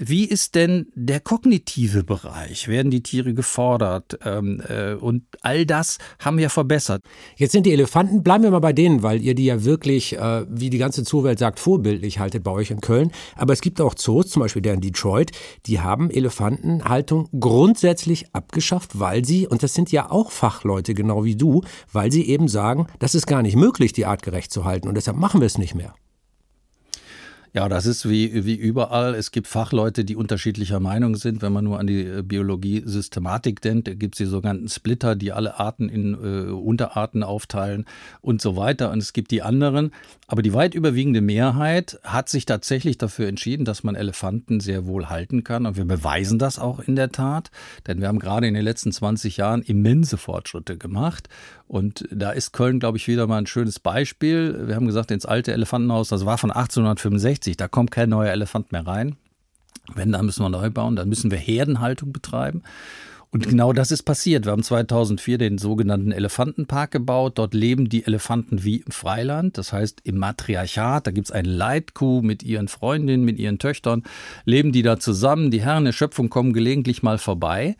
[0.03, 2.69] wie ist denn der kognitive Bereich?
[2.69, 4.19] Werden die Tiere gefordert?
[4.25, 7.03] Ähm, äh, und all das haben wir verbessert.
[7.37, 10.47] Jetzt sind die Elefanten, bleiben wir mal bei denen, weil ihr die ja wirklich, äh,
[10.49, 13.13] wie die ganze Zoowelt sagt, vorbildlich haltet bei euch in Köln.
[13.37, 15.33] Aber es gibt auch Zoos, zum Beispiel der in Detroit,
[15.67, 21.37] die haben Elefantenhaltung grundsätzlich abgeschafft, weil sie, und das sind ja auch Fachleute genau wie
[21.37, 21.61] du,
[21.93, 24.89] weil sie eben sagen, das ist gar nicht möglich, die artgerecht zu halten.
[24.89, 25.95] Und deshalb machen wir es nicht mehr.
[27.53, 29.17] Ja, das ist wie, wie überall.
[29.17, 31.43] Es gibt Fachleute, die unterschiedlicher Meinung sind.
[31.43, 35.59] Wenn man nur an die äh, Biologie-Systematik denkt, gibt es die sogenannten Splitter, die alle
[35.59, 37.87] Arten in äh, Unterarten aufteilen
[38.21, 38.93] und so weiter.
[38.93, 39.91] Und es gibt die anderen.
[40.29, 45.09] Aber die weit überwiegende Mehrheit hat sich tatsächlich dafür entschieden, dass man Elefanten sehr wohl
[45.09, 45.67] halten kann.
[45.67, 47.51] Und wir beweisen das auch in der Tat.
[47.89, 51.29] Denn wir haben gerade in den letzten 20 Jahren immense Fortschritte gemacht.
[51.71, 54.67] Und da ist Köln, glaube ich, wieder mal ein schönes Beispiel.
[54.67, 58.73] Wir haben gesagt, ins alte Elefantenhaus, das war von 1865, da kommt kein neuer Elefant
[58.73, 59.17] mehr rein.
[59.95, 62.63] Wenn, dann müssen wir neu bauen, dann müssen wir Herdenhaltung betreiben.
[63.33, 64.45] Und genau das ist passiert.
[64.45, 67.39] Wir haben 2004 den sogenannten Elefantenpark gebaut.
[67.39, 71.07] Dort leben die Elefanten wie im Freiland, das heißt im Matriarchat.
[71.07, 74.03] Da gibt es eine Leitkuh mit ihren Freundinnen, mit ihren Töchtern,
[74.45, 75.53] leben die da zusammen.
[75.53, 77.77] Die Herren der Schöpfung kommen gelegentlich mal vorbei.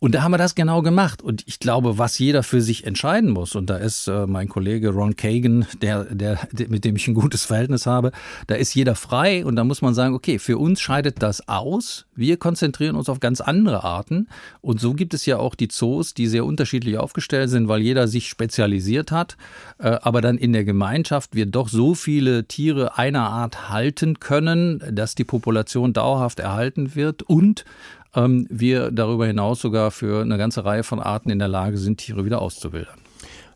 [0.00, 1.20] Und da haben wir das genau gemacht.
[1.20, 4.88] Und ich glaube, was jeder für sich entscheiden muss, und da ist äh, mein Kollege
[4.88, 8.10] Ron Kagan, der, der, mit dem ich ein gutes Verhältnis habe,
[8.46, 12.06] da ist jeder frei und da muss man sagen, okay, für uns scheidet das aus.
[12.16, 14.28] Wir konzentrieren uns auf ganz andere Arten.
[14.62, 18.08] Und so gibt es ja auch die Zoos, die sehr unterschiedlich aufgestellt sind, weil jeder
[18.08, 19.36] sich spezialisiert hat.
[19.78, 24.82] Äh, aber dann in der Gemeinschaft wir doch so viele Tiere einer Art halten können,
[24.90, 27.66] dass die Population dauerhaft erhalten wird und
[28.14, 31.98] ähm, wir darüber hinaus sogar für eine ganze Reihe von Arten in der Lage sind,
[31.98, 32.98] Tiere wieder auszubildern.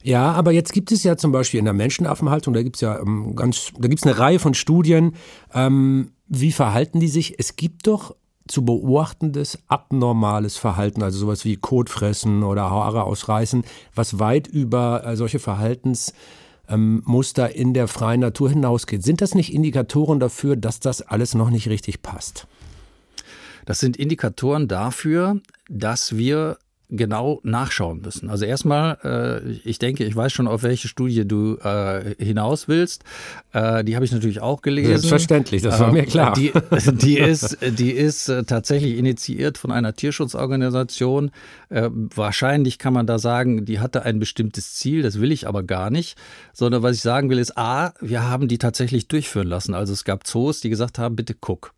[0.02, 2.98] Ja, aber jetzt gibt es ja zum Beispiel in der Menschenaffenhaltung, da gibt es ja
[2.98, 5.14] ähm, ganz, da gibt es eine Reihe von Studien,
[5.54, 7.38] ähm, wie verhalten die sich?
[7.38, 8.14] Es gibt doch
[8.46, 13.64] zu beobachtendes abnormales Verhalten, also sowas wie Kotfressen oder Haare ausreißen,
[13.94, 16.14] was weit über äh, solche Verhaltensmuster
[16.68, 17.02] ähm,
[17.54, 19.02] in der freien Natur hinausgeht.
[19.02, 22.46] Sind das nicht Indikatoren dafür, dass das alles noch nicht richtig passt?
[23.64, 26.59] Das sind Indikatoren dafür, dass wir
[26.90, 28.29] genau nachschauen müssen.
[28.29, 33.05] Also erstmal, äh, ich denke, ich weiß schon, auf welche Studie du äh, hinaus willst.
[33.53, 34.98] Äh, die habe ich natürlich auch gelesen.
[34.98, 36.35] Selbstverständlich, das war mir klar.
[36.35, 36.53] Die,
[36.92, 41.31] die ist, die ist äh, tatsächlich initiiert von einer Tierschutzorganisation.
[41.70, 45.62] Äh, wahrscheinlich kann man da sagen, die hatte ein bestimmtes Ziel, das will ich aber
[45.62, 46.16] gar nicht.
[46.53, 49.74] Sondern was ich sagen will, ist, A, wir haben die tatsächlich durchführen lassen.
[49.74, 51.72] Also es gab Zoos, die gesagt haben, bitte guck.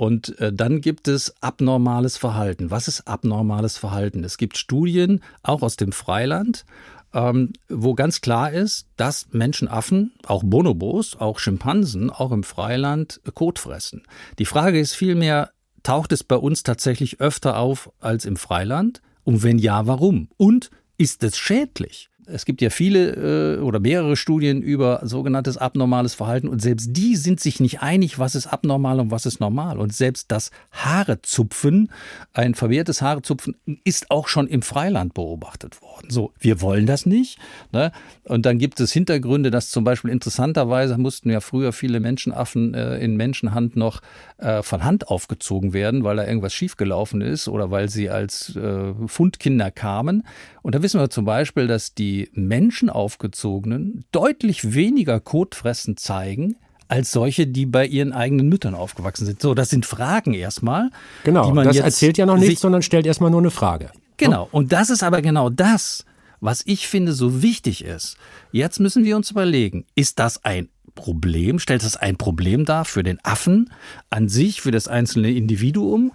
[0.00, 2.70] Und äh, dann gibt es abnormales Verhalten.
[2.70, 4.24] Was ist abnormales Verhalten?
[4.24, 6.64] Es gibt Studien, auch aus dem Freiland,
[7.12, 13.58] ähm, wo ganz klar ist, dass Menschenaffen, auch Bonobos, auch Schimpansen, auch im Freiland Kot
[13.58, 14.04] fressen.
[14.38, 15.50] Die Frage ist vielmehr,
[15.82, 19.02] taucht es bei uns tatsächlich öfter auf als im Freiland?
[19.24, 20.30] Und wenn ja, warum?
[20.38, 22.09] Und ist es schädlich?
[22.32, 27.16] Es gibt ja viele äh, oder mehrere Studien über sogenanntes abnormales Verhalten und selbst die
[27.16, 29.78] sind sich nicht einig, was ist abnormal und was ist normal.
[29.78, 31.90] Und selbst das Haarezupfen,
[32.32, 36.10] ein vermehrtes Haarezupfen, ist auch schon im Freiland beobachtet worden.
[36.10, 37.38] So, wir wollen das nicht.
[37.72, 37.92] Ne?
[38.24, 42.98] Und dann gibt es Hintergründe, dass zum Beispiel interessanterweise mussten ja früher viele Menschenaffen äh,
[42.98, 44.00] in Menschenhand noch
[44.38, 48.92] äh, von Hand aufgezogen werden, weil da irgendwas schiefgelaufen ist oder weil sie als äh,
[49.06, 50.24] Fundkinder kamen.
[50.62, 56.56] Und da wissen wir zum Beispiel, dass die Menschenaufgezogenen deutlich weniger Kotfressen zeigen
[56.88, 59.40] als solche, die bei ihren eigenen Müttern aufgewachsen sind.
[59.40, 60.90] So, das sind Fragen erstmal.
[61.24, 63.90] Genau, das erzählt ja noch nichts, sondern stellt erstmal nur eine Frage.
[64.16, 66.04] Genau, und das ist aber genau das,
[66.40, 68.16] was ich finde so wichtig ist.
[68.50, 71.58] Jetzt müssen wir uns überlegen, ist das ein Problem?
[71.58, 73.70] Stellt das ein Problem dar für den Affen
[74.10, 76.12] an sich, für das einzelne Individuum?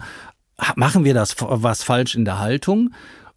[0.76, 2.94] Machen wir das was falsch in der Haltung?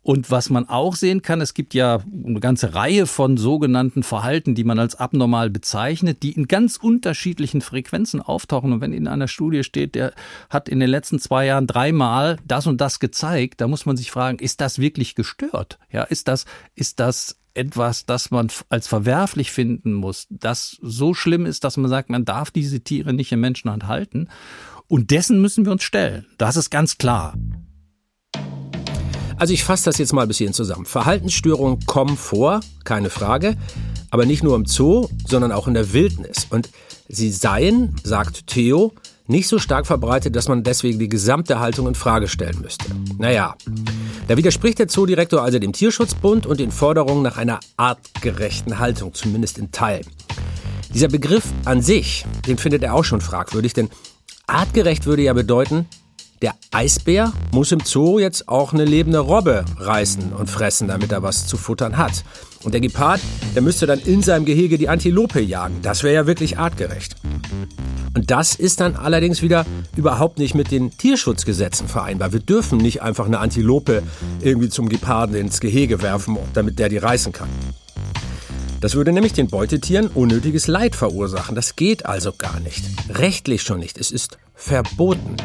[0.09, 4.55] Und was man auch sehen kann, es gibt ja eine ganze Reihe von sogenannten Verhalten,
[4.55, 8.73] die man als abnormal bezeichnet, die in ganz unterschiedlichen Frequenzen auftauchen.
[8.73, 10.15] Und wenn in einer Studie steht, der
[10.49, 14.11] hat in den letzten zwei Jahren dreimal das und das gezeigt, da muss man sich
[14.11, 15.79] fragen, ist das wirklich gestört?
[15.93, 21.45] Ja, ist das, ist das etwas, das man als verwerflich finden muss, das so schlimm
[21.45, 24.29] ist, dass man sagt, man darf diese Tiere nicht in Menschenhand halten.
[24.87, 26.25] Und dessen müssen wir uns stellen.
[26.39, 27.35] Das ist ganz klar.
[29.39, 30.85] Also ich fasse das jetzt mal bis hierhin zusammen.
[30.85, 33.57] Verhaltensstörungen kommen vor, keine Frage,
[34.11, 36.49] aber nicht nur im Zoo, sondern auch in der Wildnis.
[36.51, 36.71] Und
[37.09, 38.93] sie seien, sagt Theo,
[39.29, 42.87] nicht so stark verbreitet, dass man deswegen die gesamte Haltung in Frage stellen müsste.
[43.19, 43.55] Naja,
[44.27, 49.59] da widerspricht der Zoodirektor also dem Tierschutzbund und den Forderungen nach einer artgerechten Haltung, zumindest
[49.59, 50.07] in Teilen.
[50.95, 53.91] Dieser Begriff an sich, den findet er auch schon fragwürdig, denn
[54.47, 55.87] artgerecht würde ja bedeuten,
[56.43, 61.23] der Eisbär muss im Zoo jetzt auch eine lebende Robbe reißen und fressen, damit er
[61.23, 62.25] was zu futtern hat.
[62.65, 63.21] Und der Gepard,
[63.55, 65.77] der müsste dann in seinem Gehege die Antilope jagen.
[65.83, 67.17] Das wäre ja wirklich artgerecht.
[68.15, 69.65] Und das ist dann allerdings wieder
[69.97, 72.33] überhaupt nicht mit den Tierschutzgesetzen vereinbar.
[72.33, 74.03] Wir dürfen nicht einfach eine Antilope
[74.41, 77.49] irgendwie zum Geparden ins Gehege werfen, damit der die reißen kann.
[78.81, 81.57] Das würde nämlich den Beutetieren unnötiges Leid verursachen.
[81.57, 82.85] Das geht also gar nicht.
[83.09, 83.99] Rechtlich schon nicht.
[83.99, 85.37] Es ist verboten.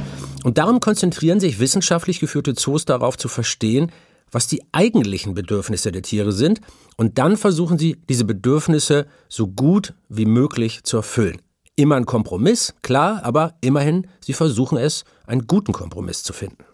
[0.43, 3.91] Und darum konzentrieren sich wissenschaftlich geführte Zoos darauf zu verstehen,
[4.31, 6.61] was die eigentlichen Bedürfnisse der Tiere sind,
[6.95, 11.41] und dann versuchen sie, diese Bedürfnisse so gut wie möglich zu erfüllen.
[11.75, 16.65] Immer ein Kompromiss, klar, aber immerhin, sie versuchen es, einen guten Kompromiss zu finden.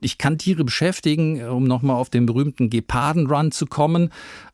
[0.00, 4.10] Ich kann Tiere beschäftigen, um nochmal auf den berühmten Geparden-Run zu kommen.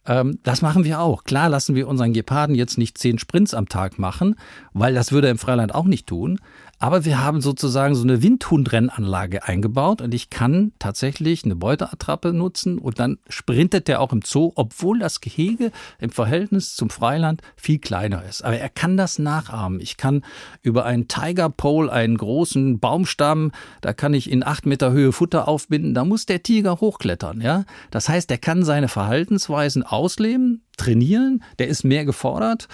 [0.07, 1.25] Ähm, das machen wir auch.
[1.25, 4.37] Klar lassen wir unseren Geparden jetzt nicht zehn Sprints am Tag machen,
[4.73, 6.39] weil das würde er im Freiland auch nicht tun.
[6.83, 12.79] Aber wir haben sozusagen so eine Windhundrennanlage eingebaut und ich kann tatsächlich eine Beuteattrappe nutzen
[12.79, 17.81] und dann sprintet der auch im Zoo, obwohl das Gehege im Verhältnis zum Freiland viel
[17.81, 18.43] kleiner ist.
[18.43, 19.79] Aber er kann das nachahmen.
[19.79, 20.25] Ich kann
[20.63, 25.49] über einen Tiger Pole, einen großen Baumstamm, da kann ich in acht Meter Höhe Futter
[25.49, 25.93] aufbinden.
[25.93, 27.67] Da muss der Tiger hochklettern, ja.
[27.91, 32.69] Das heißt, er kann seine Verhaltensweisen ausleben, trainieren, der ist mehr gefordert.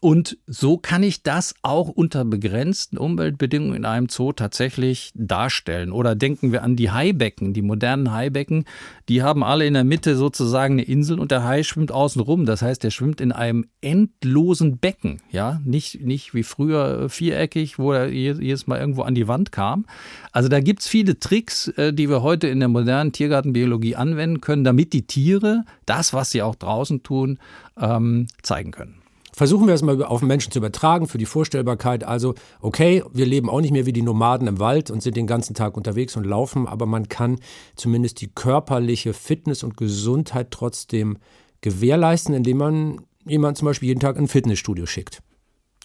[0.00, 5.90] Und so kann ich das auch unter begrenzten Umweltbedingungen in einem Zoo tatsächlich darstellen.
[5.90, 8.64] Oder denken wir an die Haibecken, die modernen Haibecken,
[9.08, 12.46] die haben alle in der Mitte sozusagen eine Insel und der Hai schwimmt außen rum.
[12.46, 17.92] Das heißt, er schwimmt in einem endlosen Becken, ja, nicht, nicht wie früher viereckig, wo
[17.92, 19.84] er jedes Mal irgendwo an die Wand kam.
[20.30, 24.62] Also da gibt's viele Tricks, äh, die wir heute in der modernen Tiergartenbiologie anwenden können,
[24.62, 27.38] damit die Tiere das, was sie auch draußen tun,
[27.80, 28.94] ähm, zeigen können.
[29.38, 32.02] Versuchen wir es mal auf den Menschen zu übertragen für die Vorstellbarkeit.
[32.02, 35.28] Also, okay, wir leben auch nicht mehr wie die Nomaden im Wald und sind den
[35.28, 37.38] ganzen Tag unterwegs und laufen, aber man kann
[37.76, 41.18] zumindest die körperliche Fitness und Gesundheit trotzdem
[41.60, 45.22] gewährleisten, indem man jemanden zum Beispiel jeden Tag in ein Fitnessstudio schickt.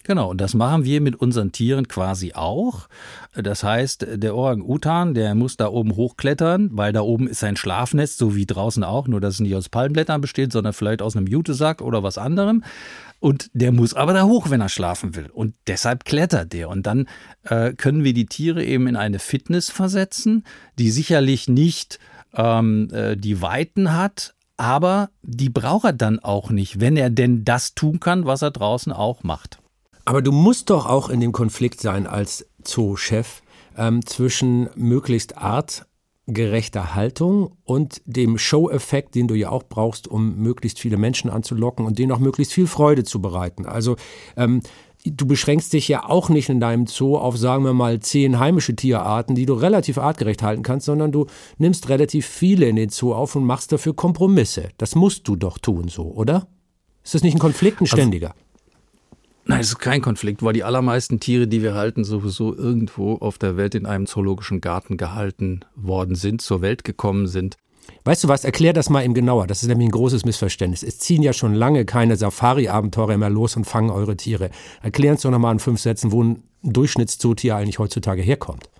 [0.06, 2.88] Genau, und das machen wir mit unseren Tieren quasi auch.
[3.34, 8.18] Das heißt, der Orang-Utan, der muss da oben hochklettern, weil da oben ist sein Schlafnest,
[8.18, 11.26] so wie draußen auch, nur dass es nicht aus Palmblättern besteht, sondern vielleicht aus einem
[11.26, 12.62] Jutesack oder was anderem.
[13.18, 15.30] Und der muss aber da hoch, wenn er schlafen will.
[15.32, 16.68] Und deshalb klettert der.
[16.68, 17.08] Und dann
[17.44, 20.44] äh, können wir die Tiere eben in eine Fitness versetzen,
[20.78, 21.98] die sicherlich nicht
[22.34, 27.44] ähm, äh, die Weiten hat, aber die braucht er dann auch nicht, wenn er denn
[27.46, 29.58] das tun kann, was er draußen auch macht.
[30.04, 33.42] Aber du musst doch auch in dem Konflikt sein als Zoo-Chef
[33.76, 40.78] ähm, zwischen möglichst artgerechter Haltung und dem Show-Effekt, den du ja auch brauchst, um möglichst
[40.78, 43.64] viele Menschen anzulocken und denen auch möglichst viel Freude zu bereiten.
[43.64, 43.96] Also
[44.36, 44.60] ähm,
[45.04, 48.76] du beschränkst dich ja auch nicht in deinem Zoo auf, sagen wir mal, zehn heimische
[48.76, 51.26] Tierarten, die du relativ artgerecht halten kannst, sondern du
[51.58, 54.68] nimmst relativ viele in den Zoo auf und machst dafür Kompromisse.
[54.76, 56.46] Das musst du doch tun, so, oder?
[57.02, 58.28] Ist das nicht ein Konflikt, ein also ständiger?
[58.30, 58.53] Also
[59.46, 63.36] Nein, es ist kein Konflikt, weil die allermeisten Tiere, die wir halten, sowieso irgendwo auf
[63.36, 67.56] der Welt in einem zoologischen Garten gehalten worden sind, zur Welt gekommen sind.
[68.04, 69.46] Weißt du was, erklär das mal eben genauer.
[69.46, 70.82] Das ist nämlich ein großes Missverständnis.
[70.82, 74.50] Es ziehen ja schon lange keine Safari-Abenteurer mehr los und fangen eure Tiere.
[74.82, 78.70] Erklären uns doch nochmal in fünf Sätzen, wo ein Durchschnittszootier eigentlich heutzutage herkommt.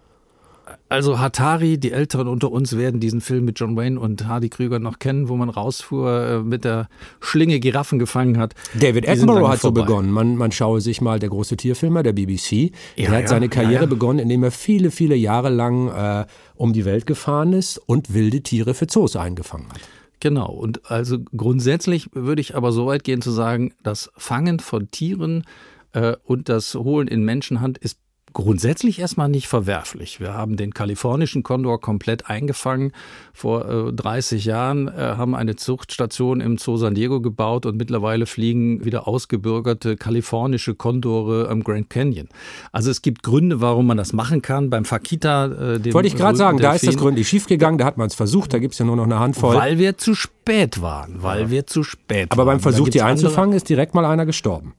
[0.94, 4.78] Also Hatari, die Älteren unter uns werden diesen Film mit John Wayne und Hardy Krüger
[4.78, 6.88] noch kennen, wo man rausfuhr, äh, mit der
[7.20, 8.54] Schlinge Giraffen gefangen hat.
[8.74, 9.80] David Attenborough hat vorbei.
[9.80, 10.12] so begonnen.
[10.12, 12.70] Man, man schaue sich mal der große Tierfilmer der BBC.
[12.94, 16.26] Ja, er hat ja, seine Karriere ja, begonnen, indem er viele, viele Jahre lang äh,
[16.54, 19.80] um die Welt gefahren ist und wilde Tiere für Zoos eingefangen hat.
[20.20, 20.52] Genau.
[20.52, 25.42] Und also grundsätzlich würde ich aber so weit gehen zu sagen, das Fangen von Tieren
[25.90, 27.98] äh, und das Holen in Menschenhand ist
[28.34, 30.20] grundsätzlich erstmal nicht verwerflich.
[30.20, 32.92] Wir haben den kalifornischen Kondor komplett eingefangen.
[33.32, 38.26] Vor äh, 30 Jahren äh, haben eine Zuchtstation im Zoo San Diego gebaut und mittlerweile
[38.26, 42.28] fliegen wieder ausgebürgerte kalifornische Kondore am Grand Canyon.
[42.72, 44.68] Also es gibt Gründe, warum man das machen kann.
[44.68, 47.84] Beim Fakita, äh, dem Wollte ich gerade sagen, Delfin, da ist das gründlich schiefgegangen, da
[47.84, 49.54] hat man es versucht, da gibt es ja nur noch eine Handvoll.
[49.54, 51.50] Weil wir zu spät waren, weil ja.
[51.50, 52.48] wir zu spät Aber waren.
[52.48, 54.74] Aber beim Versuch, die einzufangen, ist direkt mal einer gestorben.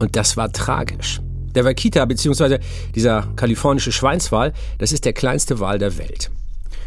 [0.00, 1.20] Und das war tragisch.
[1.54, 2.58] Der Wakita bzw.
[2.94, 6.30] dieser kalifornische Schweinswal, das ist der kleinste Wal der Welt.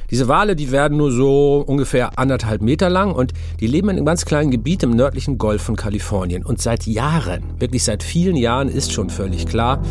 [0.10, 4.06] Diese Wale, die werden nur so ungefähr anderthalb Meter lang und die leben in einem
[4.06, 6.46] ganz kleinen Gebiet im nördlichen Golf von Kalifornien.
[6.46, 9.82] Und seit Jahren, wirklich seit vielen Jahren ist schon völlig klar,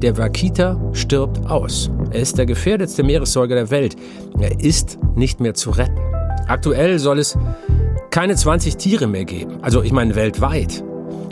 [0.00, 1.90] der Wakita stirbt aus.
[2.10, 3.96] Er ist der gefährdetste Meeressäuger der Welt.
[4.38, 5.98] Er ist nicht mehr zu retten.
[6.46, 7.36] Aktuell soll es
[8.10, 9.58] keine 20 Tiere mehr geben.
[9.62, 10.84] Also ich meine weltweit.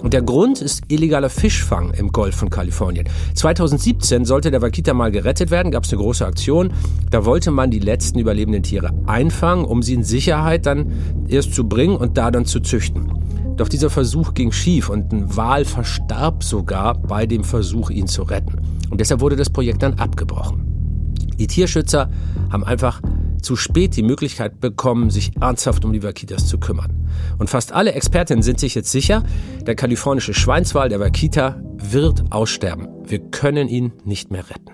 [0.02, 3.06] Und der Grund ist illegaler Fischfang im Golf von Kalifornien.
[3.34, 6.72] 2017 sollte der Wakita mal gerettet werden, gab es eine große Aktion.
[7.10, 10.92] Da wollte man die letzten überlebenden Tiere einfangen, um sie in Sicherheit dann
[11.28, 13.12] erst zu bringen und da dann zu züchten.
[13.56, 18.22] Doch dieser Versuch ging schief und ein Wal verstarb sogar bei dem Versuch, ihn zu
[18.22, 18.56] retten.
[18.88, 20.66] Und deshalb wurde das Projekt dann abgebrochen.
[21.38, 22.10] Die Tierschützer
[22.50, 23.02] haben einfach
[23.42, 27.08] zu spät die Möglichkeit bekommen, sich ernsthaft um die Wakitas zu kümmern.
[27.38, 29.24] Und fast alle Expertinnen sind sich jetzt sicher,
[29.66, 32.88] der kalifornische Schweinswal, der Wakita, wird aussterben.
[33.04, 34.72] Wir können ihn nicht mehr retten.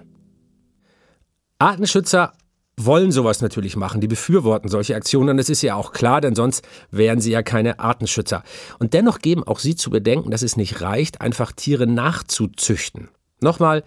[1.58, 2.32] Artenschützer
[2.78, 4.00] wollen sowas natürlich machen.
[4.00, 5.36] Die befürworten solche Aktionen.
[5.36, 8.42] Das ist ja auch klar, denn sonst wären sie ja keine Artenschützer.
[8.78, 13.08] Und dennoch geben auch sie zu bedenken, dass es nicht reicht, einfach Tiere nachzuzüchten.
[13.40, 13.82] Nochmal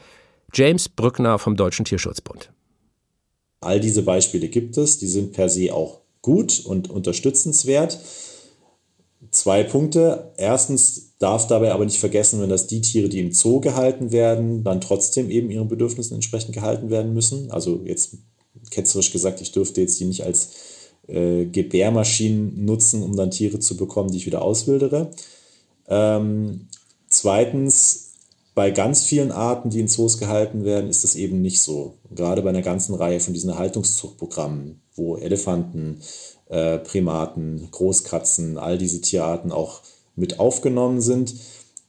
[0.53, 2.51] James Brückner vom Deutschen Tierschutzbund.
[3.61, 7.99] All diese Beispiele gibt es, die sind per se auch gut und unterstützenswert.
[9.31, 10.31] Zwei Punkte.
[10.37, 14.63] Erstens darf dabei aber nicht vergessen, wenn das die Tiere, die im Zoo gehalten werden,
[14.63, 17.51] dann trotzdem eben ihren Bedürfnissen entsprechend gehalten werden müssen.
[17.51, 18.17] Also jetzt
[18.71, 20.51] ketzerisch gesagt, ich dürfte jetzt die nicht als
[21.07, 25.11] äh, Gebärmaschinen nutzen, um dann Tiere zu bekommen, die ich wieder auswildere.
[25.87, 26.67] Ähm,
[27.09, 28.08] zweitens,
[28.59, 31.93] bei ganz vielen Arten, die in Zoos gehalten werden, ist das eben nicht so.
[32.13, 36.01] Gerade bei einer ganzen Reihe von diesen Haltungszuchtprogrammen, wo Elefanten,
[36.49, 39.79] äh, Primaten, Großkatzen, all diese Tierarten auch
[40.17, 41.35] mit aufgenommen sind,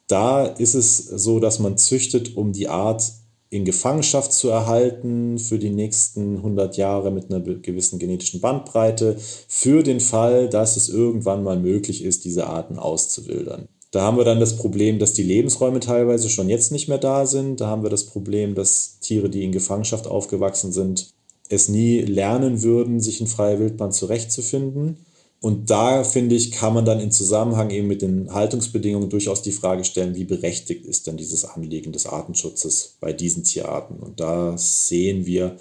[0.06, 3.02] da ist es so, dass man züchtet, um die Art
[3.48, 9.16] in Gefangenschaft zu erhalten für die nächsten 100 Jahre mit einer gewissen genetischen Bandbreite,
[9.48, 13.66] für den Fall, dass es irgendwann mal möglich ist, diese Arten auszuwildern.
[13.90, 17.26] Da haben wir dann das Problem, dass die Lebensräume teilweise schon jetzt nicht mehr da
[17.26, 17.60] sind.
[17.60, 21.10] Da haben wir das Problem, dass Tiere, die in Gefangenschaft aufgewachsen sind,
[21.48, 24.98] es nie lernen würden, sich in freier Wildbahn zurechtzufinden.
[25.40, 29.52] Und da, finde ich, kann man dann in Zusammenhang eben mit den Haltungsbedingungen durchaus die
[29.52, 33.96] Frage stellen, wie berechtigt ist denn dieses Anliegen des Artenschutzes bei diesen Tierarten?
[33.98, 35.56] Und da sehen wir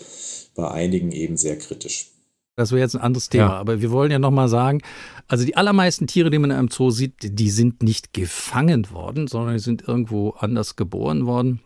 [0.53, 2.11] bei einigen eben sehr kritisch.
[2.59, 3.45] Das wäre jetzt ein anderes Thema.
[3.45, 3.53] Ja.
[3.53, 4.81] Aber wir wollen ja nochmal sagen,
[5.29, 9.27] also die allermeisten Tiere, die man in einem Zoo sieht, die sind nicht gefangen worden,
[9.27, 11.61] sondern die sind irgendwo anders geboren worden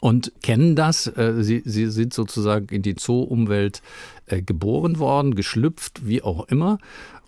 [0.00, 1.06] und kennen das.
[1.08, 3.82] Äh, sie, sie sind sozusagen in die Zoo-Umwelt
[4.24, 6.78] äh, geboren worden, geschlüpft, wie auch immer.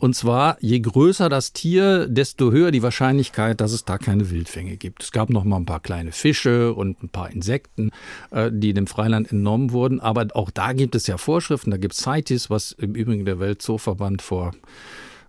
[0.03, 4.77] Und zwar, je größer das Tier, desto höher die Wahrscheinlichkeit, dass es da keine Wildfänge
[4.77, 5.05] gibt.
[5.05, 7.93] Es gab noch mal ein paar kleine Fische und ein paar Insekten,
[8.33, 10.01] äh, die dem Freiland entnommen wurden.
[10.01, 11.71] Aber auch da gibt es ja Vorschriften.
[11.71, 14.51] Da gibt es CITES, was im Übrigen der Weltzooverband vor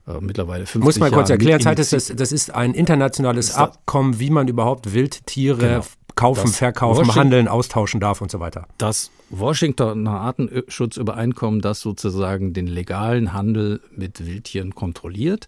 [0.07, 4.31] äh, mittlerweile 50 Muss mal kurz erklären, CITES, das, das ist ein internationales Abkommen, wie
[4.31, 5.83] man überhaupt Wildtiere genau
[6.15, 8.67] kaufen, verkaufen, Washington, handeln, austauschen darf und so weiter.
[8.77, 15.47] Das Washingtoner Artenschutzübereinkommen, das sozusagen den legalen Handel mit Wildtieren kontrolliert.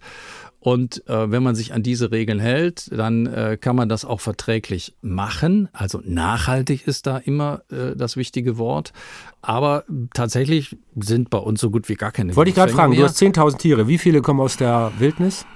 [0.66, 4.20] Und äh, wenn man sich an diese Regeln hält, dann äh, kann man das auch
[4.20, 5.68] verträglich machen.
[5.72, 8.92] Also nachhaltig ist da immer äh, das wichtige Wort.
[9.42, 12.34] Aber tatsächlich sind bei uns so gut wie gar keine.
[12.34, 12.98] Wollte ich gerade fragen, mehr.
[12.98, 13.86] du hast 10.000 Tiere.
[13.86, 15.46] Wie viele kommen aus der Wildnis?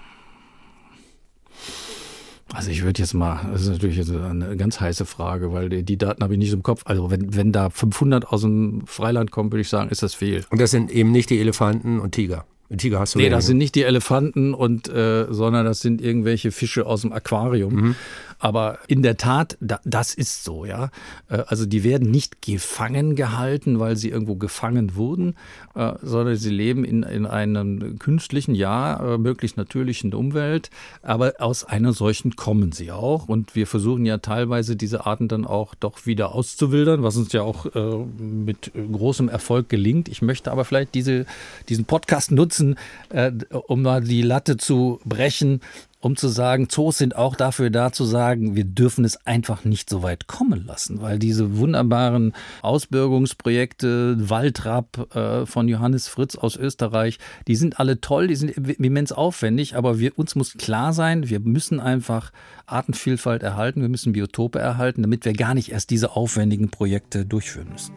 [2.53, 5.83] Also ich würde jetzt mal, das ist natürlich jetzt eine ganz heiße Frage, weil die,
[5.83, 6.83] die Daten habe ich nicht im Kopf.
[6.85, 10.45] Also wenn, wenn da 500 aus dem Freiland kommen, würde ich sagen, ist das viel.
[10.51, 12.45] Und das sind eben nicht die Elefanten und Tiger.
[12.77, 16.53] Tiger hast du Nee, das sind nicht die Elefanten und äh, sondern das sind irgendwelche
[16.53, 17.75] Fische aus dem Aquarium.
[17.75, 17.97] Mhm.
[18.41, 20.91] Aber in der Tat, da, das ist so, ja.
[21.29, 25.37] Äh, also die werden nicht gefangen gehalten, weil sie irgendwo gefangen wurden,
[25.75, 30.71] äh, sondern sie leben in, in einem künstlichen, ja, äh, möglichst natürlichen Umwelt.
[31.03, 33.29] Aber aus einer solchen kommen sie auch.
[33.29, 37.43] Und wir versuchen ja teilweise diese Arten dann auch doch wieder auszuwildern, was uns ja
[37.43, 40.09] auch äh, mit großem Erfolg gelingt.
[40.09, 41.27] Ich möchte aber vielleicht diese,
[41.69, 42.77] diesen Podcast nutzen,
[43.11, 45.61] äh, um mal die Latte zu brechen,
[46.01, 49.91] um zu sagen, Zoos sind auch dafür da zu sagen, wir dürfen es einfach nicht
[49.91, 52.33] so weit kommen lassen, weil diese wunderbaren
[52.63, 59.13] Ausbürgungsprojekte, Waldrapp äh, von Johannes Fritz aus Österreich, die sind alle toll, die sind immens
[59.13, 62.33] aufwendig, aber wir, uns muss klar sein, wir müssen einfach
[62.67, 67.69] Artenvielfalt erhalten, wir müssen Biotope erhalten, damit wir gar nicht erst diese aufwendigen Projekte durchführen
[67.71, 67.95] müssen.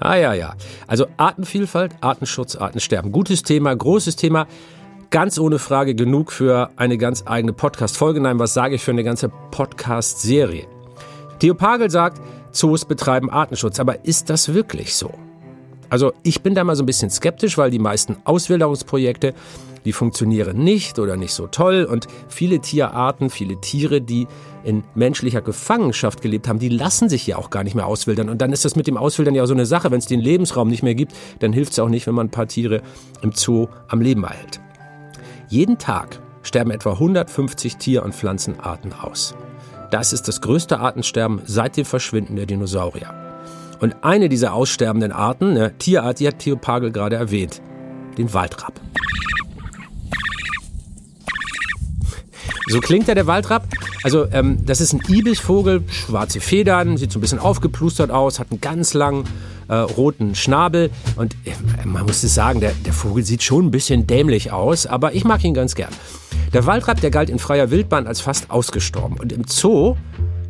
[0.00, 0.56] Ah ja, ja.
[0.88, 3.12] Also Artenvielfalt, Artenschutz, Artensterben.
[3.12, 4.48] Gutes Thema, großes Thema.
[5.12, 8.18] Ganz ohne Frage genug für eine ganz eigene Podcast-Folge.
[8.18, 10.66] Nein, was sage ich für eine ganze Podcast-Serie?
[11.38, 13.78] Theo Pagel sagt, Zoos betreiben Artenschutz.
[13.78, 15.10] Aber ist das wirklich so?
[15.90, 19.34] Also ich bin da mal so ein bisschen skeptisch, weil die meisten Auswilderungsprojekte
[19.84, 24.28] die funktionieren nicht oder nicht so toll und viele Tierarten, viele Tiere, die
[24.64, 28.30] in menschlicher Gefangenschaft gelebt haben, die lassen sich ja auch gar nicht mehr auswildern.
[28.30, 29.90] Und dann ist das mit dem Auswildern ja so eine Sache.
[29.90, 32.30] Wenn es den Lebensraum nicht mehr gibt, dann hilft es auch nicht, wenn man ein
[32.30, 32.80] paar Tiere
[33.20, 34.60] im Zoo am Leben erhält.
[35.52, 39.34] Jeden Tag sterben etwa 150 Tier- und Pflanzenarten aus.
[39.90, 43.12] Das ist das größte Artensterben seit dem Verschwinden der Dinosaurier.
[43.78, 47.60] Und eine dieser aussterbenden Arten, eine Tierart, die hat Theo Pagel gerade erwähnt,
[48.16, 48.80] den Waldrapp.
[52.68, 53.68] So klingt er, der Waldrapp.
[54.04, 58.50] Also, ähm, das ist ein Ibisvogel, schwarze Federn, sieht so ein bisschen aufgeplustert aus, hat
[58.52, 59.24] einen ganz langen
[59.72, 60.90] äh, roten Schnabel.
[61.16, 64.86] Und äh, man muss es sagen, der, der Vogel sieht schon ein bisschen dämlich aus,
[64.86, 65.92] aber ich mag ihn ganz gern.
[66.52, 69.18] Der Waldrapp, der galt in freier Wildbahn als fast ausgestorben.
[69.18, 69.96] Und im Zoo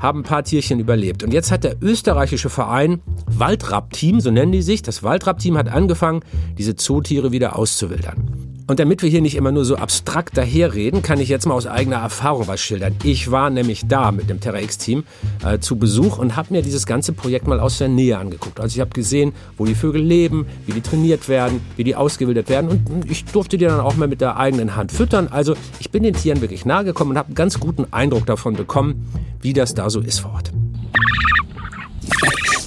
[0.01, 1.23] haben ein paar Tierchen überlebt.
[1.23, 6.25] Und jetzt hat der österreichische Verein Waldrapp-Team, so nennen die sich, das Waldrapp-Team hat angefangen,
[6.59, 8.52] diese Zootiere wieder auszuwildern.
[8.73, 11.67] Und damit wir hier nicht immer nur so abstrakt daherreden, kann ich jetzt mal aus
[11.67, 12.97] eigener Erfahrung was schildern.
[13.05, 15.05] Ich war nämlich da mit dem Terra X-Team
[15.45, 18.61] äh, zu Besuch und habe mir dieses ganze Projekt mal aus der Nähe angeguckt.
[18.61, 22.49] Also ich habe gesehen, wo die Vögel leben, wie die trainiert werden, wie die ausgebildet
[22.49, 25.29] werden und ich durfte die dann auch mal mit der eigenen Hand füttern.
[25.29, 28.55] Also ich bin den Tieren wirklich nahe gekommen und habe einen ganz guten Eindruck davon
[28.55, 29.07] bekommen,
[29.43, 30.51] wie das da so ist vor Ort.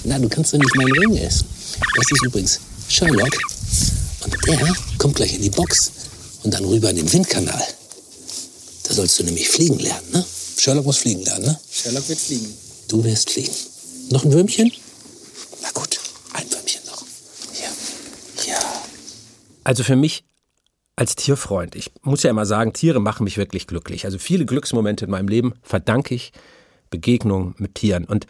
[0.04, 1.48] Na, du kannst doch nicht meinen Ring essen.
[1.96, 3.55] Das ist übrigens Sherlock
[4.22, 5.92] und der kommt gleich in die Box
[6.42, 7.62] und dann rüber in den Windkanal.
[8.84, 10.24] Da sollst du nämlich fliegen lernen, ne?
[10.56, 11.60] Sherlock muss fliegen lernen, ne?
[11.70, 12.52] Sherlock wird fliegen.
[12.88, 13.52] Du wirst fliegen.
[14.10, 14.72] Noch ein Würmchen?
[15.62, 15.98] Na gut,
[16.32, 17.04] ein Würmchen noch.
[17.52, 18.52] Hier.
[18.52, 18.58] Ja.
[19.64, 20.24] Also für mich
[20.94, 24.04] als Tierfreund, ich muss ja immer sagen, Tiere machen mich wirklich glücklich.
[24.04, 26.32] Also viele Glücksmomente in meinem Leben verdanke ich
[26.90, 28.04] Begegnungen mit Tieren.
[28.04, 28.26] Und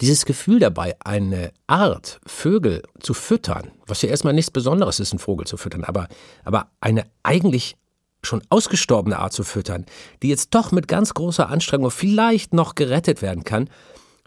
[0.00, 5.18] dieses Gefühl dabei, eine Art Vögel zu füttern, was ja erstmal nichts Besonderes ist, einen
[5.18, 6.08] Vogel zu füttern, aber,
[6.44, 7.76] aber eine eigentlich
[8.22, 9.86] schon ausgestorbene Art zu füttern,
[10.22, 13.68] die jetzt doch mit ganz großer Anstrengung vielleicht noch gerettet werden kann,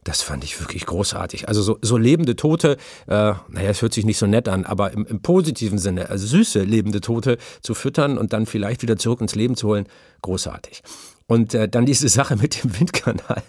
[0.04, 1.48] das fand ich wirklich großartig.
[1.48, 2.78] Also so, so lebende Tote,
[3.08, 6.28] äh, naja, es hört sich nicht so nett an, aber im, im positiven Sinne, also
[6.28, 9.88] süße lebende Tote zu füttern und dann vielleicht wieder zurück ins Leben zu holen,
[10.22, 10.84] großartig.
[11.28, 13.44] Und äh, dann diese Sache mit dem Windkanal.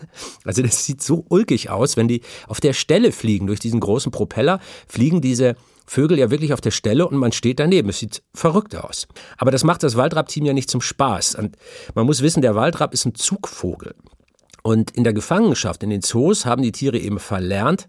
[0.44, 4.12] Also das sieht so ulkig aus, wenn die auf der Stelle fliegen, durch diesen großen
[4.12, 5.56] Propeller, fliegen diese
[5.86, 7.88] Vögel ja wirklich auf der Stelle und man steht daneben.
[7.90, 9.06] Es sieht verrückt aus.
[9.36, 11.34] Aber das macht das Waldrapp-Team ja nicht zum Spaß.
[11.34, 11.56] Und
[11.94, 13.94] man muss wissen, der Waldrapp ist ein Zugvogel.
[14.62, 17.88] Und in der Gefangenschaft, in den Zoos, haben die Tiere eben verlernt,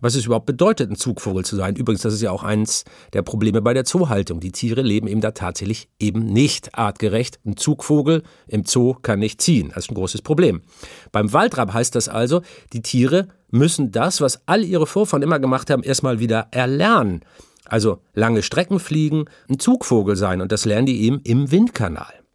[0.00, 1.76] was es überhaupt bedeutet, ein Zugvogel zu sein.
[1.76, 4.40] Übrigens, das ist ja auch eins der Probleme bei der Zoohaltung.
[4.40, 7.40] Die Tiere leben eben da tatsächlich eben nicht artgerecht.
[7.44, 9.72] Ein Zugvogel im Zoo kann nicht ziehen.
[9.74, 10.62] Das ist ein großes Problem.
[11.12, 12.42] Beim Waldrapp heißt das also,
[12.72, 17.22] die Tiere müssen das, was all ihre Vorfahren immer gemacht haben, erstmal wieder erlernen.
[17.64, 22.25] Also lange Strecken fliegen, ein Zugvogel sein und das lernen die eben im Windkanal.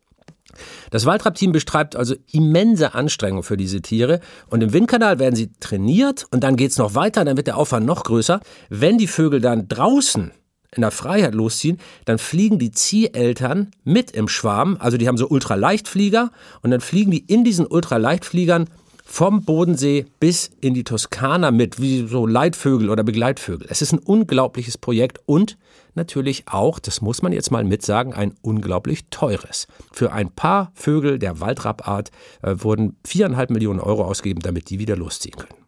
[0.90, 4.20] Das Waldrapp-Team bestreibt also immense Anstrengungen für diese Tiere.
[4.50, 7.58] Und im Windkanal werden sie trainiert und dann geht es noch weiter, dann wird der
[7.58, 8.40] Aufwand noch größer.
[8.70, 10.32] Wenn die Vögel dann draußen
[10.74, 14.78] in der Freiheit losziehen, dann fliegen die Zieheltern mit im Schwarm.
[14.80, 16.32] Also die haben so Ultraleichtflieger
[16.62, 18.70] und dann fliegen die in diesen Ultraleichtfliegern
[19.12, 23.68] vom Bodensee bis in die Toskana mit, wie so Leitvögel oder Begleitvögel.
[23.70, 25.58] Es ist ein unglaubliches Projekt und
[25.96, 29.68] natürlich auch, das muss man jetzt mal mitsagen, ein unglaublich teures.
[29.92, 32.10] Für ein paar Vögel der Waldrappart
[32.42, 35.61] äh, wurden viereinhalb Millionen Euro ausgegeben, damit die wieder losziehen können.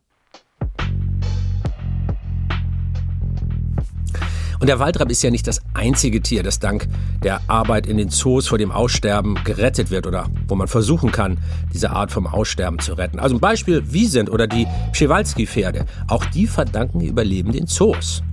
[4.63, 6.87] Und der Waldrapp ist ja nicht das einzige Tier, das dank
[7.21, 11.37] der Arbeit in den Zoos vor dem Aussterben gerettet wird oder wo man versuchen kann,
[11.73, 13.19] diese Art vom Aussterben zu retten.
[13.19, 15.83] Also ein Beispiel Wiesent oder die Przewalski-Pferde.
[16.07, 18.23] Auch die verdanken ihr Überleben den Zoos.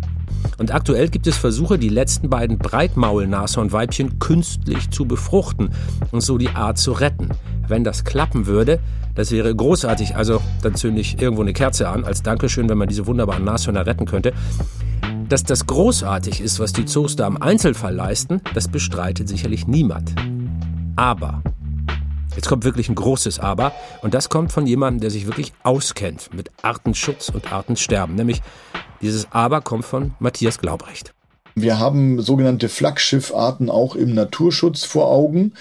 [0.57, 5.70] Und aktuell gibt es Versuche, die letzten beiden Breitmaulnashornweibchen künstlich zu befruchten
[6.12, 7.31] und so die Art zu retten.
[7.66, 8.78] Wenn das klappen würde,
[9.16, 10.14] das wäre großartig.
[10.14, 13.85] Also dann zünde ich irgendwo eine Kerze an als Dankeschön, wenn man diese wunderbaren Nashörner
[13.85, 14.33] retten könnte.
[15.31, 20.12] Dass das großartig ist, was die Zoos da im Einzelfall leisten, das bestreitet sicherlich niemand.
[20.97, 21.43] Aber
[22.35, 23.72] Jetzt kommt wirklich ein großes Aber.
[24.03, 28.14] Und das kommt von jemandem, der sich wirklich auskennt mit Artenschutz und Artensterben.
[28.14, 28.41] Nämlich
[29.03, 31.12] dieses Aber kommt von Matthias Glaubrecht.
[31.63, 35.53] Wir haben sogenannte Flaggschiffarten auch im Naturschutz vor Augen.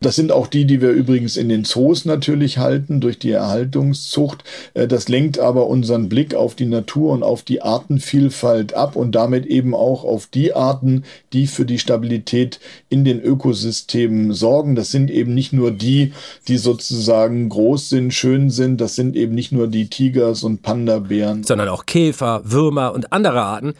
[0.00, 4.44] Das sind auch die, die wir übrigens in den Zoos natürlich halten durch die Erhaltungszucht.
[4.74, 9.12] Äh, das lenkt aber unseren Blick auf die Natur und auf die Artenvielfalt ab und
[9.12, 14.74] damit eben auch auf die Arten, die für die Stabilität in den Ökosystemen sorgen.
[14.74, 16.12] Das sind eben nicht nur die,
[16.48, 18.80] die sozusagen groß sind, schön sind.
[18.80, 21.44] Das sind eben nicht nur die Tigers und Panda-Bären.
[21.44, 23.74] Sondern auch Käfer, Würmer und andere Arten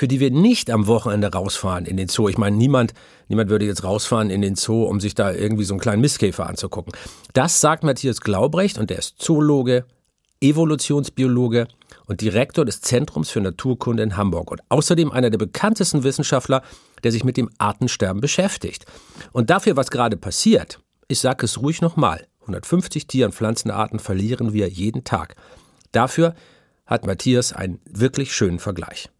[0.00, 2.30] für die wir nicht am Wochenende rausfahren in den Zoo.
[2.30, 2.94] Ich meine, niemand,
[3.28, 6.46] niemand würde jetzt rausfahren in den Zoo, um sich da irgendwie so einen kleinen Mistkäfer
[6.46, 6.94] anzugucken.
[7.34, 9.84] Das sagt Matthias Glaubrecht und der ist Zoologe,
[10.40, 11.68] Evolutionsbiologe
[12.06, 16.62] und Direktor des Zentrums für Naturkunde in Hamburg und außerdem einer der bekanntesten Wissenschaftler,
[17.04, 18.86] der sich mit dem Artensterben beschäftigt.
[19.32, 24.54] Und dafür, was gerade passiert, ich sage es ruhig nochmal, 150 Tier- und Pflanzenarten verlieren
[24.54, 25.36] wir jeden Tag.
[25.92, 26.34] Dafür
[26.86, 29.10] hat Matthias einen wirklich schönen Vergleich.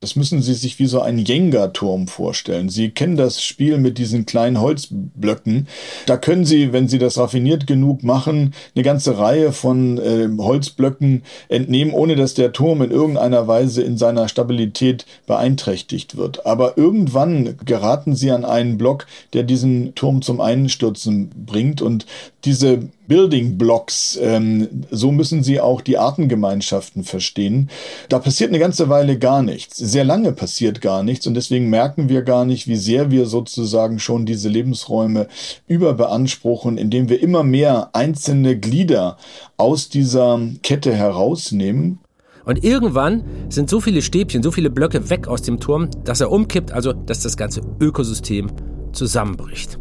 [0.00, 2.68] Das müssen Sie sich wie so ein Jenga-Turm vorstellen.
[2.68, 5.66] Sie kennen das Spiel mit diesen kleinen Holzblöcken.
[6.04, 11.22] Da können Sie, wenn Sie das raffiniert genug machen, eine ganze Reihe von äh, Holzblöcken
[11.48, 16.44] entnehmen, ohne dass der Turm in irgendeiner Weise in seiner Stabilität beeinträchtigt wird.
[16.44, 21.80] Aber irgendwann geraten Sie an einen Block, der diesen Turm zum Einstürzen bringt.
[21.80, 22.04] Und
[22.44, 27.68] diese Building Blocks, ähm, so müssen Sie auch die Artengemeinschaften verstehen.
[28.08, 29.76] Da passiert eine ganze Weile gar nichts.
[29.76, 33.98] Sehr lange passiert gar nichts und deswegen merken wir gar nicht, wie sehr wir sozusagen
[33.98, 35.28] schon diese Lebensräume
[35.66, 39.18] überbeanspruchen, indem wir immer mehr einzelne Glieder
[39.56, 41.98] aus dieser Kette herausnehmen.
[42.44, 46.30] Und irgendwann sind so viele Stäbchen, so viele Blöcke weg aus dem Turm, dass er
[46.30, 48.50] umkippt, also dass das ganze Ökosystem
[48.92, 49.78] zusammenbricht.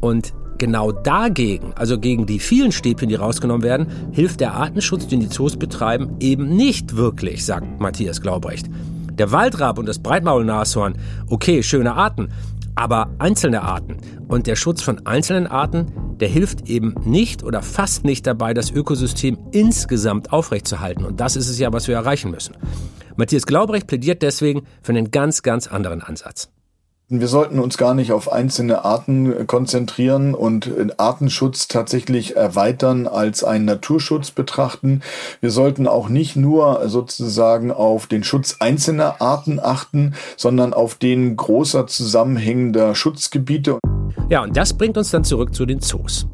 [0.00, 5.20] Und Genau dagegen, also gegen die vielen Stäbchen, die rausgenommen werden, hilft der Artenschutz, den
[5.20, 8.68] die Zoos betreiben, eben nicht wirklich, sagt Matthias Glaubrecht.
[9.12, 10.96] Der Waldrab und das Breitmaulnashorn,
[11.28, 12.28] okay, schöne Arten,
[12.74, 13.96] aber einzelne Arten.
[14.28, 15.86] Und der Schutz von einzelnen Arten,
[16.20, 21.04] der hilft eben nicht oder fast nicht dabei, das Ökosystem insgesamt aufrechtzuerhalten.
[21.04, 22.56] Und das ist es ja, was wir erreichen müssen.
[23.16, 26.50] Matthias Glaubrecht plädiert deswegen für einen ganz, ganz anderen Ansatz.
[27.10, 33.64] Wir sollten uns gar nicht auf einzelne Arten konzentrieren und Artenschutz tatsächlich erweitern als einen
[33.64, 35.00] Naturschutz betrachten.
[35.40, 41.34] Wir sollten auch nicht nur sozusagen auf den Schutz einzelner Arten achten, sondern auf den
[41.34, 43.78] großer zusammenhängender Schutzgebiete.
[44.28, 46.26] Ja, und das bringt uns dann zurück zu den Zoos.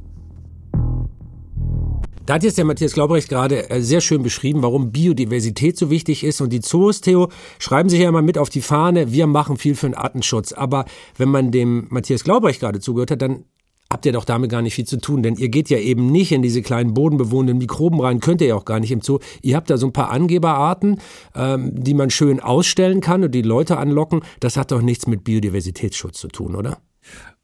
[2.27, 6.25] Da hat jetzt der Matthias Glaubrecht gerade äh, sehr schön beschrieben, warum Biodiversität so wichtig
[6.25, 6.41] ist.
[6.41, 9.75] Und die Zoos, Theo, schreiben sich ja immer mit auf die Fahne, wir machen viel
[9.75, 10.53] für den Artenschutz.
[10.53, 10.87] Aber
[11.19, 13.45] wenn man dem Matthias Glaubrecht gerade zugehört hat, dann
[13.91, 16.33] habt ihr doch damit gar nicht viel zu tun, denn ihr geht ja eben nicht
[16.33, 19.19] in diese kleinen bodenbewohnenden Mikroben rein, könnt ihr ja auch gar nicht im Zoo.
[19.43, 21.01] Ihr habt da so ein paar Angeberarten,
[21.35, 24.23] ähm, die man schön ausstellen kann und die Leute anlocken.
[24.41, 26.79] Das hat doch nichts mit Biodiversitätsschutz zu tun, oder?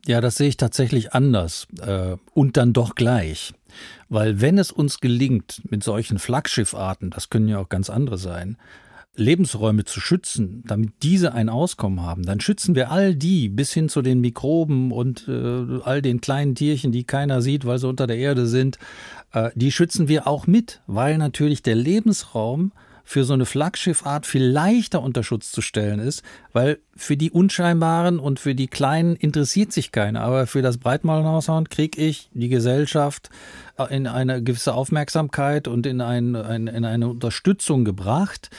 [0.07, 3.53] Ja, das sehe ich tatsächlich anders äh, und dann doch gleich.
[4.11, 8.59] Weil wenn es uns gelingt, mit solchen Flaggschiffarten, das können ja auch ganz andere sein,
[9.15, 13.89] Lebensräume zu schützen, damit diese ein Auskommen haben, dann schützen wir all die bis hin
[13.89, 18.07] zu den Mikroben und äh, all den kleinen Tierchen, die keiner sieht, weil sie unter
[18.07, 18.79] der Erde sind,
[19.33, 22.73] äh, die schützen wir auch mit, weil natürlich der Lebensraum
[23.11, 28.21] für so eine Flaggschiffart viel leichter unter Schutz zu stellen ist, weil für die Unscheinbaren
[28.21, 30.21] und für die Kleinen interessiert sich keiner.
[30.21, 33.31] Aber für das Breitmaulnashorn kriege ich die Gesellschaft
[33.89, 38.51] in eine gewisse Aufmerksamkeit und in, ein, ein, in eine Unterstützung gebracht.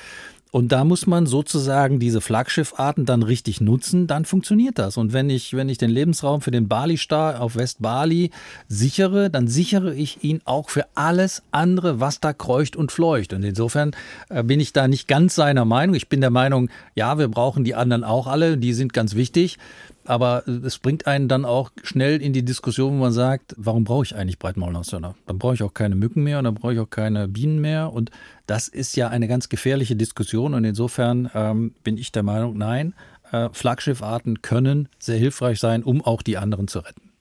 [0.52, 4.98] Und da muss man sozusagen diese Flaggschiffarten dann richtig nutzen, dann funktioniert das.
[4.98, 8.32] Und wenn ich, wenn ich den Lebensraum für den Bali-Star auf West-Bali
[8.68, 13.32] sichere, dann sichere ich ihn auch für alles andere, was da kreucht und fleucht.
[13.32, 13.92] Und insofern
[14.30, 15.96] äh, bin ich da nicht ganz seiner Meinung.
[15.96, 19.58] Ich bin der Meinung, ja, wir brauchen die anderen auch alle, die sind ganz wichtig.
[20.06, 24.06] Aber es bringt einen dann auch schnell in die Diskussion, wo man sagt, warum brauche
[24.06, 25.16] ich eigentlich Breitmaulnashörner?
[25.28, 27.94] Dann brauche ich auch keine Mücken mehr und dann brauche ich auch keine Bienen mehr.
[27.94, 28.12] Und
[28.48, 30.54] das ist ja eine ganz gefährliche Diskussion.
[30.54, 32.94] Und insofern ähm, bin ich der Meinung, nein,
[33.32, 37.12] äh, Flaggschiffarten können sehr hilfreich sein, um auch die anderen zu retten.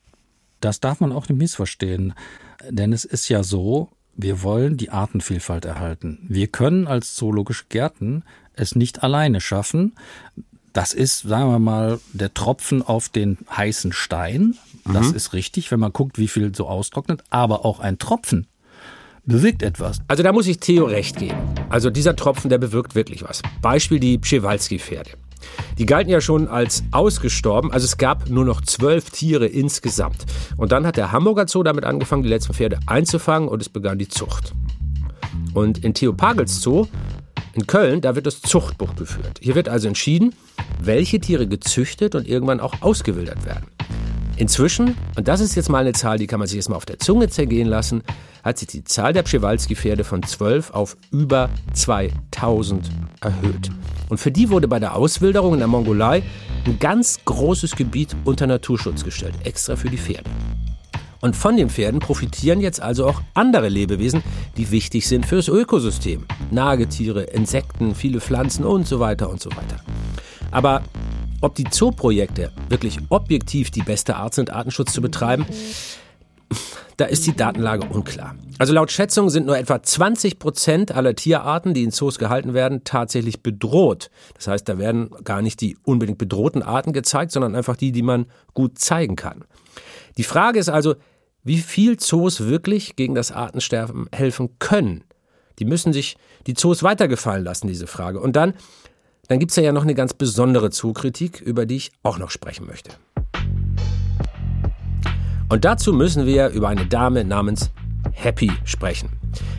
[0.61, 2.15] Das darf man auch nicht missverstehen.
[2.69, 6.19] Denn es ist ja so, wir wollen die Artenvielfalt erhalten.
[6.29, 8.25] Wir können als zoologische Gärten
[8.55, 9.93] es nicht alleine schaffen
[10.73, 14.57] das ist, sagen wir mal, der Tropfen auf den heißen Stein.
[14.85, 15.17] Das mhm.
[15.17, 17.23] ist richtig, wenn man guckt, wie viel so austrocknet.
[17.31, 18.47] Aber auch ein Tropfen
[19.25, 20.01] bewirkt etwas.
[20.09, 21.39] Also da muss ich Theo recht geben.
[21.69, 23.43] Also dieser Tropfen, der bewirkt wirklich was.
[23.61, 25.11] Beispiel die Przewalski-Pferde.
[25.79, 30.27] Die galten ja schon als ausgestorben, also es gab nur noch zwölf Tiere insgesamt.
[30.57, 33.99] Und dann hat der Hamburger Zoo damit angefangen, die letzten Pferde einzufangen und es begann
[33.99, 34.53] die Zucht.
[35.55, 36.87] Und in Theo Pagels Zoo
[37.55, 39.39] in Köln, da wird das Zuchtbuch geführt.
[39.41, 40.35] Hier wird also entschieden,
[40.81, 43.67] welche Tiere gezüchtet und irgendwann auch ausgewildert werden.
[44.37, 46.87] Inzwischen, und das ist jetzt mal eine Zahl, die kann man sich jetzt mal auf
[46.87, 48.03] der Zunge zergehen lassen,
[48.43, 52.91] hat sich die Zahl der Przewalski-Pferde von 12 auf über 2000
[53.21, 53.71] erhöht.
[54.09, 56.23] Und für die wurde bei der Auswilderung in der Mongolei
[56.65, 60.31] ein ganz großes Gebiet unter Naturschutz gestellt, extra für die Pferde.
[61.21, 64.23] Und von den Pferden profitieren jetzt also auch andere Lebewesen,
[64.57, 66.27] die wichtig sind fürs Ökosystem.
[66.51, 69.81] Nagetiere, Insekten, viele Pflanzen und so weiter und so weiter.
[70.51, 70.83] Aber
[71.43, 75.47] ob die Zooprojekte wirklich objektiv die beste Art sind, Artenschutz zu betreiben,
[76.97, 78.35] da ist die Datenlage unklar.
[78.59, 82.85] Also laut Schätzung sind nur etwa 20 Prozent aller Tierarten, die in Zoos gehalten werden,
[82.85, 84.11] tatsächlich bedroht.
[84.35, 88.03] Das heißt, da werden gar nicht die unbedingt bedrohten Arten gezeigt, sondern einfach die, die
[88.03, 89.45] man gut zeigen kann.
[90.19, 90.97] Die Frage ist also,
[91.43, 95.05] wie viel Zoos wirklich gegen das Artensterben helfen können.
[95.59, 96.17] Die müssen sich
[96.47, 98.21] die Zoos weitergefallen lassen, diese Frage.
[98.21, 98.55] Und dann,
[99.29, 102.67] dann gibt es ja noch eine ganz besondere Zookritik, über die ich auch noch sprechen
[102.67, 102.93] möchte.
[105.49, 107.71] Und dazu müssen wir über eine Dame namens
[108.13, 109.11] Happy sprechen.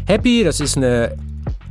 [0.08, 1.18] Happy, das ist eine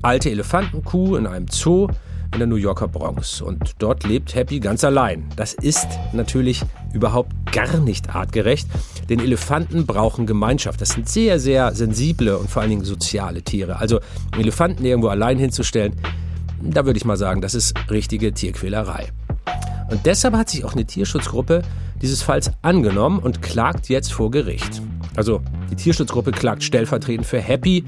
[0.02, 1.88] alte Elefantenkuh in einem Zoo
[2.32, 3.40] in der New Yorker Bronx.
[3.40, 5.28] Und dort lebt Happy ganz allein.
[5.36, 6.62] Das ist natürlich
[6.92, 8.68] überhaupt gar nicht artgerecht,
[9.08, 10.80] denn Elefanten brauchen Gemeinschaft.
[10.80, 13.76] Das sind sehr, sehr sensible und vor allen Dingen soziale Tiere.
[13.78, 14.00] Also
[14.38, 15.94] Elefanten irgendwo allein hinzustellen,
[16.62, 19.08] da würde ich mal sagen, das ist richtige Tierquälerei.
[19.90, 21.62] Und deshalb hat sich auch eine Tierschutzgruppe
[22.00, 24.80] dieses Falls angenommen und klagt jetzt vor Gericht.
[25.16, 27.84] Also die Tierschutzgruppe klagt stellvertretend für Happy,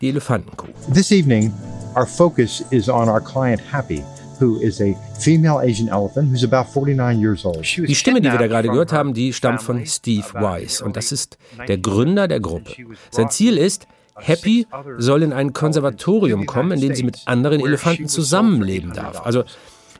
[0.00, 0.68] die Elefantenkuh.
[0.94, 1.52] This evening,
[1.96, 4.04] our focus is on our client Happy.
[4.40, 7.62] Who is a female Asian elephant who's about 49 years old.
[7.62, 11.12] Die Stimme, die wir da gerade gehört haben, die stammt von Steve Wise und das
[11.12, 11.36] ist
[11.68, 12.72] der Gründer der Gruppe.
[13.10, 13.86] Sein Ziel ist,
[14.16, 14.66] Happy
[14.96, 19.24] soll in ein Konservatorium kommen, in dem sie mit anderen Elefanten zusammenleben darf.
[19.26, 19.44] Also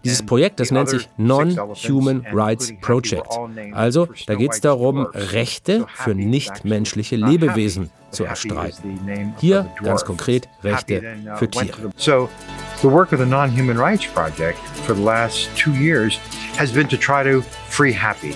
[0.04, 3.28] dieses Projekt, das nennt sich Non-Human Rights Project.
[3.72, 8.98] Also da geht es darum, Rechte für nichtmenschliche Lebewesen zu erstreiten.
[9.38, 11.02] Hier ganz konkret Rechte
[11.36, 11.90] für Tiere.
[11.96, 12.28] So,
[12.82, 16.18] the work of the Non-Human Rights Project for the last two years
[16.58, 18.34] has been to try to free Happy.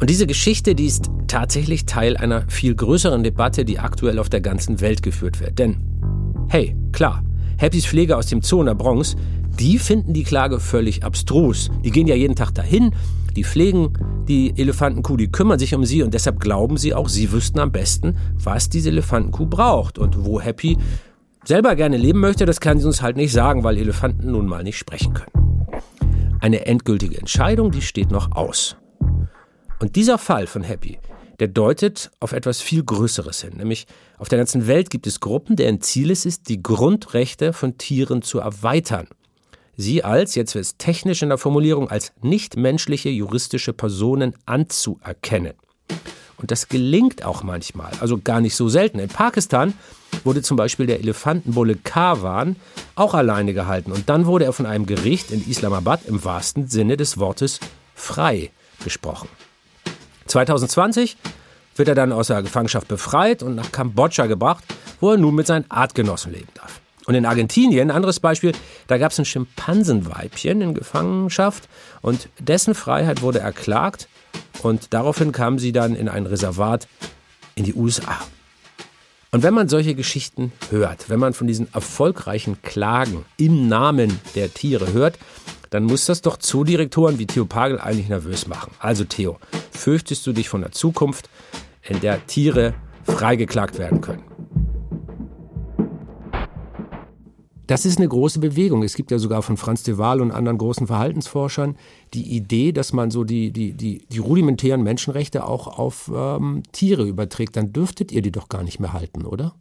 [0.00, 4.40] Und diese Geschichte, die ist tatsächlich Teil einer viel größeren Debatte, die aktuell auf der
[4.40, 5.60] ganzen Welt geführt wird.
[5.60, 5.76] Denn,
[6.48, 7.22] hey, klar,
[7.60, 9.14] Happys Pfleger aus dem Zoo in der Bronx,
[9.58, 11.70] die finden die Klage völlig abstrus.
[11.84, 12.94] Die gehen ja jeden Tag dahin,
[13.36, 13.92] die pflegen
[14.28, 17.72] die Elefantenkuh, die kümmern sich um sie und deshalb glauben sie auch, sie wüssten am
[17.72, 20.78] besten, was diese Elefantenkuh braucht und wo Happy
[21.44, 24.62] selber gerne leben möchte, das kann sie uns halt nicht sagen, weil Elefanten nun mal
[24.62, 25.66] nicht sprechen können.
[26.40, 28.76] Eine endgültige Entscheidung, die steht noch aus.
[29.80, 30.98] Und dieser Fall von Happy,
[31.40, 33.54] der deutet auf etwas viel Größeres hin.
[33.56, 33.86] Nämlich
[34.18, 38.22] auf der ganzen Welt gibt es Gruppen, deren Ziel es ist, die Grundrechte von Tieren
[38.22, 39.08] zu erweitern
[39.76, 45.54] sie als, jetzt wird es technisch in der Formulierung, als nichtmenschliche juristische Personen anzuerkennen.
[46.42, 48.98] Und das gelingt auch manchmal, also gar nicht so selten.
[48.98, 49.74] In Pakistan
[50.24, 52.56] wurde zum Beispiel der Elefantenbulle Kawan
[52.96, 56.96] auch alleine gehalten und dann wurde er von einem Gericht in Islamabad im wahrsten Sinne
[56.96, 57.60] des Wortes
[57.94, 58.50] frei
[58.82, 59.28] gesprochen.
[60.26, 61.16] 2020
[61.76, 64.64] wird er dann aus der Gefangenschaft befreit und nach Kambodscha gebracht,
[65.00, 66.81] wo er nun mit seinen Artgenossen leben darf.
[67.06, 68.52] Und in Argentinien, ein anderes Beispiel,
[68.86, 71.68] da gab es ein Schimpansenweibchen in Gefangenschaft
[72.00, 74.08] und dessen Freiheit wurde erklagt
[74.62, 76.86] und daraufhin kam sie dann in ein Reservat
[77.54, 78.18] in die USA.
[79.34, 84.52] Und wenn man solche Geschichten hört, wenn man von diesen erfolgreichen Klagen im Namen der
[84.52, 85.18] Tiere hört,
[85.70, 88.72] dann muss das doch Zoodirektoren wie Theo Pagel eigentlich nervös machen.
[88.78, 89.38] Also Theo,
[89.70, 91.30] fürchtest du dich von der Zukunft,
[91.82, 92.74] in der Tiere
[93.04, 94.31] freigeklagt werden können?
[97.72, 98.82] Das ist eine große Bewegung.
[98.82, 101.76] Es gibt ja sogar von Franz de Waal und anderen großen Verhaltensforschern
[102.12, 107.04] die Idee, dass man so die, die, die, die rudimentären Menschenrechte auch auf ähm, Tiere
[107.04, 107.56] überträgt.
[107.56, 109.54] Dann dürftet ihr die doch gar nicht mehr halten, oder?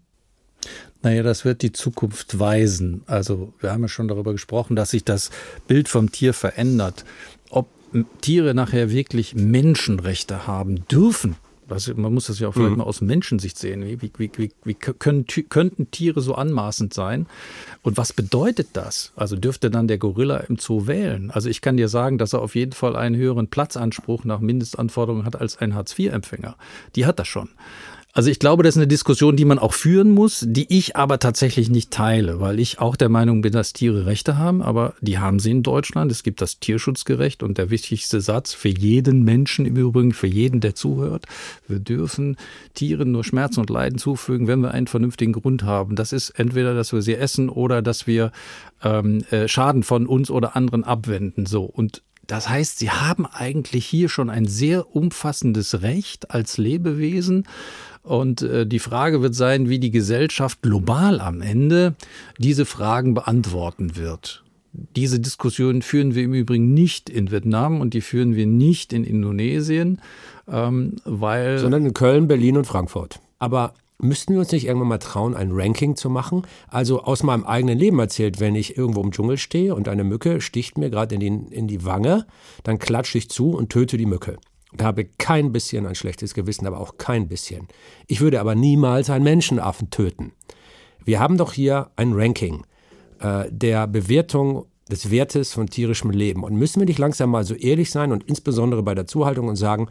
[1.02, 3.04] Naja, das wird die Zukunft weisen.
[3.06, 5.32] Also wir haben ja schon darüber gesprochen, dass sich das
[5.68, 7.06] Bild vom Tier verändert.
[7.50, 7.70] Ob
[8.20, 11.38] Tiere nachher wirklich Menschenrechte haben dürfen,
[11.72, 12.78] was, man muss das ja auch vielleicht mhm.
[12.78, 13.84] mal aus Menschensicht sehen.
[13.86, 17.26] Wie, wie, wie, wie können, könnten Tiere so anmaßend sein?
[17.82, 19.12] Und was bedeutet das?
[19.16, 21.32] Also dürfte dann der Gorilla im Zoo wählen?
[21.32, 25.26] Also ich kann dir sagen, dass er auf jeden Fall einen höheren Platzanspruch nach Mindestanforderungen
[25.26, 26.56] hat als ein Hartz-IV-Empfänger.
[26.96, 27.50] Die hat er schon.
[28.14, 31.18] Also ich glaube, das ist eine Diskussion, die man auch führen muss, die ich aber
[31.20, 35.20] tatsächlich nicht teile, weil ich auch der Meinung bin, dass Tiere Rechte haben, aber die
[35.20, 36.12] haben sie in Deutschland.
[36.12, 40.60] Es gibt das Tierschutzgerecht und der wichtigste Satz für jeden Menschen im Übrigen, für jeden,
[40.60, 41.26] der zuhört,
[41.68, 42.36] wir dürfen
[42.74, 45.96] Tieren nur Schmerzen und Leiden zufügen, wenn wir einen vernünftigen Grund haben.
[45.96, 48.32] Das ist entweder, dass wir sie essen oder dass wir
[48.84, 51.46] ähm, äh, Schaden von uns oder anderen abwenden.
[51.46, 52.02] So und
[52.32, 57.46] das heißt, sie haben eigentlich hier schon ein sehr umfassendes Recht als Lebewesen
[58.04, 61.94] und äh, die Frage wird sein, wie die Gesellschaft global am Ende
[62.38, 64.46] diese Fragen beantworten wird.
[64.72, 69.04] Diese Diskussion führen wir im Übrigen nicht in Vietnam und die führen wir nicht in
[69.04, 70.00] Indonesien,
[70.50, 71.60] ähm, weil.
[71.60, 73.20] Sondern in Köln, Berlin und Frankfurt.
[73.40, 76.44] Aber müssten wir uns nicht irgendwann mal trauen, ein Ranking zu machen?
[76.68, 80.42] Also aus meinem eigenen Leben erzählt, wenn ich irgendwo im Dschungel stehe und eine Mücke
[80.42, 82.26] sticht mir gerade in die, in die Wange,
[82.64, 84.38] dann klatsche ich zu und töte die Mücke.
[84.74, 87.68] Da habe kein bisschen ein schlechtes Gewissen, aber auch kein bisschen.
[88.08, 90.32] Ich würde aber niemals einen Menschenaffen töten.
[91.04, 92.64] Wir haben doch hier ein Ranking
[93.20, 96.44] äh, der Bewertung des Wertes von tierischem Leben.
[96.44, 99.56] Und müssen wir nicht langsam mal so ehrlich sein und insbesondere bei der Zuhaltung und
[99.56, 99.88] sagen,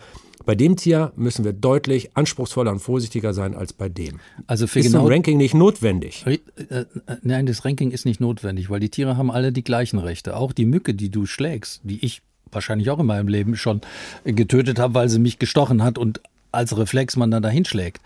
[0.46, 4.20] bei dem Tier müssen wir deutlich anspruchsvoller und vorsichtiger sein als bei dem.
[4.46, 6.24] Also für ist genau ein Ranking nicht notwendig?
[6.26, 6.38] Äh,
[6.70, 6.84] äh,
[7.22, 10.36] Nein, das Ranking ist nicht notwendig, weil die Tiere haben alle die gleichen Rechte.
[10.36, 12.22] Auch die Mücke, die du schlägst, die ich
[12.52, 13.80] wahrscheinlich auch in meinem Leben schon
[14.24, 16.20] getötet habe, weil sie mich gestochen hat und
[16.52, 18.00] als Reflex man dann dahin schlägt.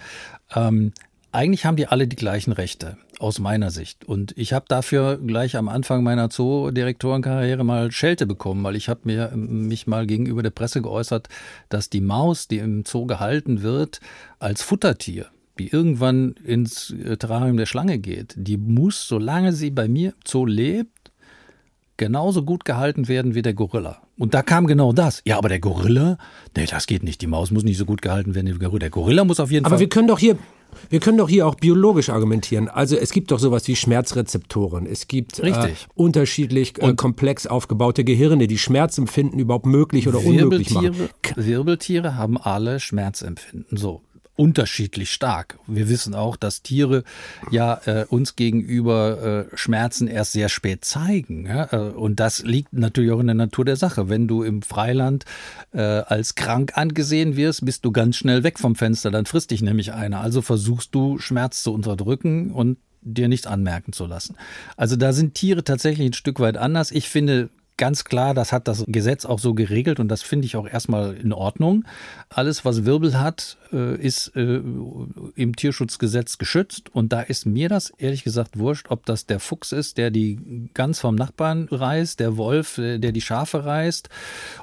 [0.55, 0.93] Ähm,
[1.33, 4.05] eigentlich haben die alle die gleichen Rechte, aus meiner Sicht.
[4.05, 9.01] Und ich habe dafür gleich am Anfang meiner Zoodirektorenkarriere mal Schelte bekommen, weil ich habe
[9.05, 11.29] mir mich mal gegenüber der Presse geäußert,
[11.71, 14.01] dass die Maus, die im Zoo gehalten wird,
[14.39, 19.87] als Futtertier die irgendwann ins äh, Terrarium der Schlange geht, die muss, solange sie bei
[19.87, 21.13] mir im Zoo lebt,
[21.97, 24.03] genauso gut gehalten werden wie der Gorilla.
[24.19, 25.23] Und da kam genau das.
[25.25, 26.19] Ja, aber der Gorilla,
[26.57, 27.21] nee, das geht nicht.
[27.21, 28.79] Die Maus muss nicht so gut gehalten werden wie der Gorilla.
[28.81, 29.81] Der Gorilla muss auf jeden Aber Fall.
[29.81, 30.37] wir können doch hier,
[30.91, 32.69] wir können doch hier auch biologisch argumentieren.
[32.69, 34.87] Also es gibt doch sowas wie Schmerzrezeptoren.
[34.87, 40.85] Es gibt äh, unterschiedlich äh, komplex aufgebaute Gehirne, die Schmerzempfinden überhaupt möglich oder unmöglich machen.
[40.85, 43.77] Wirbeltiere, Wirbeltiere haben alle Schmerzempfinden.
[43.77, 44.03] So
[44.37, 45.59] unterschiedlich stark.
[45.67, 47.05] Wir wissen auch, dass Tiere
[47.51, 51.47] ja äh, uns gegenüber äh, Schmerzen erst sehr spät zeigen.
[51.47, 51.73] Ja?
[51.73, 54.09] Äh, Und das liegt natürlich auch in der Natur der Sache.
[54.09, 55.25] Wenn du im Freiland
[55.73, 59.63] äh, als krank angesehen wirst, bist du ganz schnell weg vom Fenster, dann frisst dich
[59.63, 60.21] nämlich einer.
[60.21, 64.37] Also versuchst du Schmerz zu unterdrücken und dir nicht anmerken zu lassen.
[64.77, 66.91] Also da sind Tiere tatsächlich ein Stück weit anders.
[66.91, 70.57] Ich finde ganz klar, das hat das Gesetz auch so geregelt und das finde ich
[70.57, 71.85] auch erstmal in Ordnung.
[72.29, 74.61] Alles, was Wirbel hat, äh, ist äh,
[75.35, 79.73] im Tierschutzgesetz geschützt und da ist mir das ehrlich gesagt wurscht, ob das der Fuchs
[79.73, 84.09] ist, der die Gans vom Nachbarn reißt, der Wolf, äh, der die Schafe reißt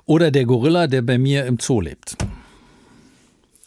[0.05, 2.16] oder der Gorilla, der bei mir im Zoo lebt.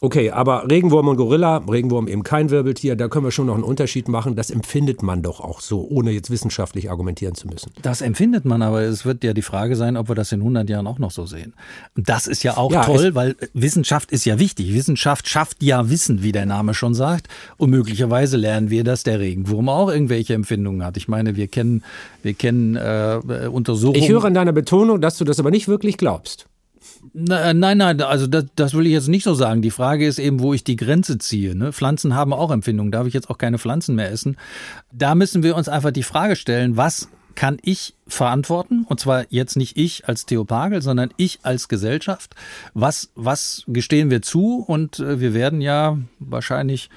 [0.05, 3.63] Okay, aber Regenwurm und Gorilla, Regenwurm eben kein Wirbeltier, da können wir schon noch einen
[3.63, 4.37] Unterschied machen.
[4.37, 7.73] Das empfindet man doch auch so, ohne jetzt wissenschaftlich argumentieren zu müssen.
[7.81, 10.69] Das empfindet man, aber es wird ja die Frage sein, ob wir das in 100
[10.69, 11.55] Jahren auch noch so sehen.
[11.97, 14.75] Und das ist ja auch Ja, toll, weil Wissenschaft ist ja wichtig.
[14.75, 17.29] Wissenschaft schafft ja Wissen, wie der Name schon sagt.
[17.57, 20.99] Und möglicherweise lernen wir, dass der Regenwurm auch irgendwelche Empfindungen hat.
[20.99, 21.83] Ich meine, wir kennen,
[22.23, 24.03] wir kennen äh, Untersuchungen.
[24.03, 26.47] Ich höre an deiner Betonung, dass du das aber nicht wirklich glaubst.
[27.15, 29.63] Äh, Nein, nein, also das, das will ich jetzt nicht so sagen.
[29.63, 31.55] Die Frage ist eben, wo ich die Grenze ziehe.
[31.55, 31.73] Ne?
[31.73, 32.93] Pflanzen haben auch Empfindungen.
[32.93, 34.37] Darf ich jetzt auch keine Pflanzen mehr essen?
[34.93, 38.85] Da müssen wir uns einfach die Frage stellen, was kann ich verantworten?
[38.89, 42.35] Und zwar jetzt nicht ich als Theo Pagel, sondern ich als Gesellschaft.
[42.75, 44.65] Was, was gestehen wir zu?
[44.67, 46.91] Und äh, wir werden ja wahrscheinlich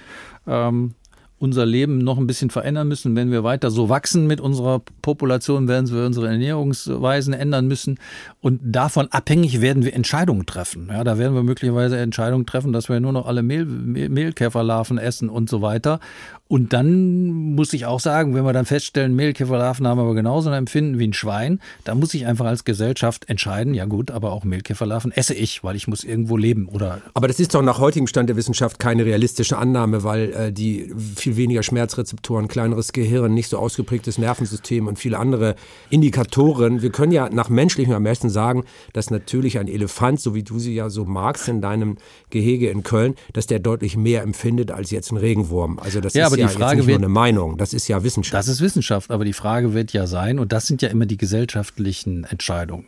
[0.45, 0.93] ähm,
[1.39, 3.15] unser Leben noch ein bisschen verändern müssen.
[3.15, 7.99] Wenn wir weiter so wachsen mit unserer Population, werden wir unsere Ernährungsweisen ändern müssen.
[8.41, 10.87] Und davon abhängig werden wir Entscheidungen treffen.
[10.91, 14.97] Ja, da werden wir möglicherweise Entscheidungen treffen, dass wir nur noch alle Mehl, Mehl, Mehlkäferlarven
[14.97, 15.99] essen und so weiter.
[16.47, 20.55] Und dann muss ich auch sagen, wenn wir dann feststellen, Mehlkäferlarven haben aber genauso ein
[20.55, 24.45] Empfinden wie ein Schwein, dann muss ich einfach als Gesellschaft entscheiden, ja gut, aber auch
[24.45, 28.07] Mehlkäferlarven esse ich, weil ich muss irgendwo leben oder Aber das ist doch nach heutigem
[28.07, 33.49] Stand der Wissenschaft keine realistische Annahme, weil äh, die viel weniger Schmerzrezeptoren, kleineres Gehirn, nicht
[33.49, 35.55] so ausgeprägtes Nervensystem und viele andere
[35.89, 36.81] Indikatoren.
[36.81, 40.73] Wir können ja nach menschlichem Ermessen sagen, dass natürlich ein Elefant, so wie du sie
[40.73, 41.97] ja so magst in deinem
[42.29, 45.79] Gehege in Köln, dass der deutlich mehr empfindet als jetzt ein Regenwurm.
[45.79, 47.87] Also das Ja, ist aber die ja Frage nicht nur wird- eine Meinung, das ist
[47.87, 48.33] ja Wissenschaft.
[48.33, 51.17] Das ist Wissenschaft, aber die Frage wird ja sein, und das sind ja immer die
[51.17, 52.85] gesellschaftlichen Entscheidungen.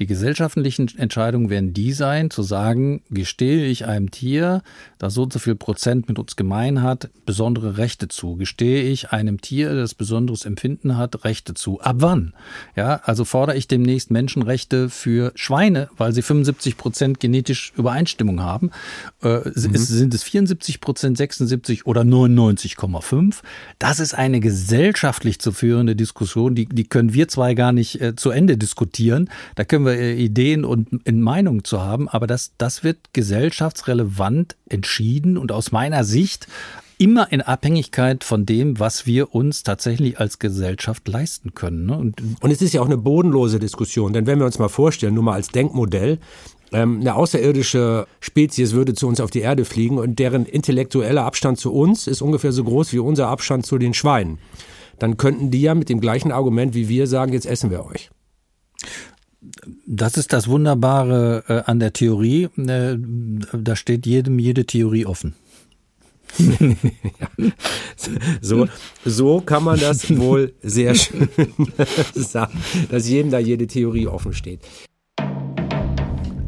[0.00, 4.62] Die gesellschaftlichen Entscheidungen werden die sein, zu sagen, gestehe ich einem Tier,
[4.98, 8.36] das so und so viel Prozent mit uns gemein hat, besondere Rechte zu.
[8.36, 11.80] Gestehe ich einem Tier, das besonderes Empfinden hat, Rechte zu.
[11.80, 12.32] Ab wann?
[12.76, 18.70] Ja, also fordere ich demnächst Menschenrechte für Schweine, weil sie 75 Prozent genetisch Übereinstimmung haben.
[19.22, 23.42] Äh, es- Sind es 74 Prozent, 76 oder 99,5?
[23.78, 28.14] Das ist eine gesellschaftlich zu führende Diskussion, die, die können wir zwei gar nicht äh,
[28.14, 29.28] zu Ende diskutieren.
[29.56, 34.56] Da können wir äh, Ideen und in Meinungen zu haben, aber das, das wird gesellschaftsrelevant
[34.68, 36.46] entschieden und aus meiner Sicht
[36.98, 41.86] immer in Abhängigkeit von dem, was wir uns tatsächlich als Gesellschaft leisten können.
[41.86, 41.96] Ne?
[41.96, 45.14] Und Und es ist ja auch eine bodenlose Diskussion, denn wenn wir uns mal vorstellen,
[45.14, 46.18] nur mal als Denkmodell,
[46.72, 51.58] ähm, eine außerirdische Spezies würde zu uns auf die Erde fliegen und deren intellektueller Abstand
[51.58, 54.38] zu uns ist ungefähr so groß wie unser Abstand zu den Schweinen.
[54.98, 58.10] Dann könnten die ja mit dem gleichen Argument wie wir sagen, jetzt essen wir euch.
[59.86, 62.48] Das ist das Wunderbare äh, an der Theorie.
[62.56, 62.96] Äh,
[63.52, 65.34] da steht jedem jede Theorie offen.
[68.40, 68.68] So,
[69.04, 71.28] so kann man das wohl sehr schön
[72.14, 74.60] sagen, dass jedem da jede Theorie offen steht.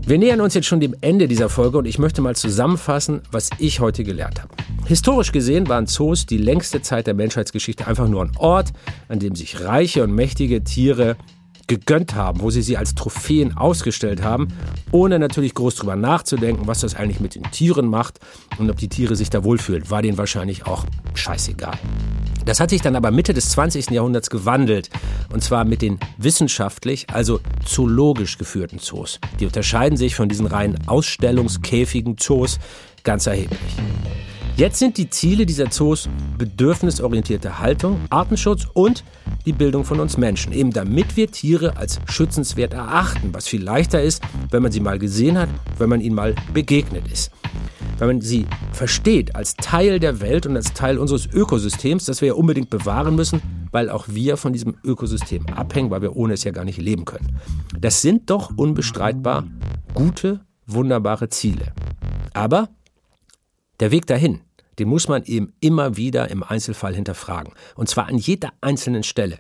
[0.07, 3.51] Wir nähern uns jetzt schon dem Ende dieser Folge und ich möchte mal zusammenfassen, was
[3.59, 4.55] ich heute gelernt habe.
[4.87, 8.73] Historisch gesehen waren Zoos die längste Zeit der Menschheitsgeschichte einfach nur ein Ort,
[9.09, 11.17] an dem sich reiche und mächtige Tiere
[11.71, 14.49] gegönnt haben, wo sie sie als Trophäen ausgestellt haben,
[14.91, 18.19] ohne natürlich groß drüber nachzudenken, was das eigentlich mit den Tieren macht
[18.59, 21.79] und ob die Tiere sich da wohlfühlen, war denen wahrscheinlich auch scheißegal.
[22.45, 23.91] Das hat sich dann aber Mitte des 20.
[23.91, 24.91] Jahrhunderts gewandelt.
[25.33, 29.21] Und zwar mit den wissenschaftlich, also zoologisch geführten Zoos.
[29.39, 32.59] Die unterscheiden sich von diesen rein ausstellungskäfigen Zoos
[33.05, 33.61] ganz erheblich.
[34.61, 36.07] Jetzt sind die Ziele dieser Zoos
[36.37, 39.05] bedürfnisorientierte Haltung, Artenschutz und
[39.47, 44.03] die Bildung von uns Menschen, eben damit wir Tiere als schützenswert erachten, was viel leichter
[44.03, 45.49] ist, wenn man sie mal gesehen hat,
[45.79, 47.31] wenn man ihnen mal begegnet ist.
[47.97, 48.45] Wenn man sie
[48.75, 53.15] versteht als Teil der Welt und als Teil unseres Ökosystems, das wir ja unbedingt bewahren
[53.15, 53.41] müssen,
[53.71, 57.07] weil auch wir von diesem Ökosystem abhängen, weil wir ohne es ja gar nicht leben
[57.07, 57.41] können.
[57.81, 59.47] Das sind doch unbestreitbar
[59.95, 61.73] gute, wunderbare Ziele.
[62.35, 62.69] Aber
[63.81, 64.41] der Weg dahin,
[64.81, 67.53] den muss man eben immer wieder im Einzelfall hinterfragen.
[67.77, 69.39] Und zwar an jeder einzelnen Stelle.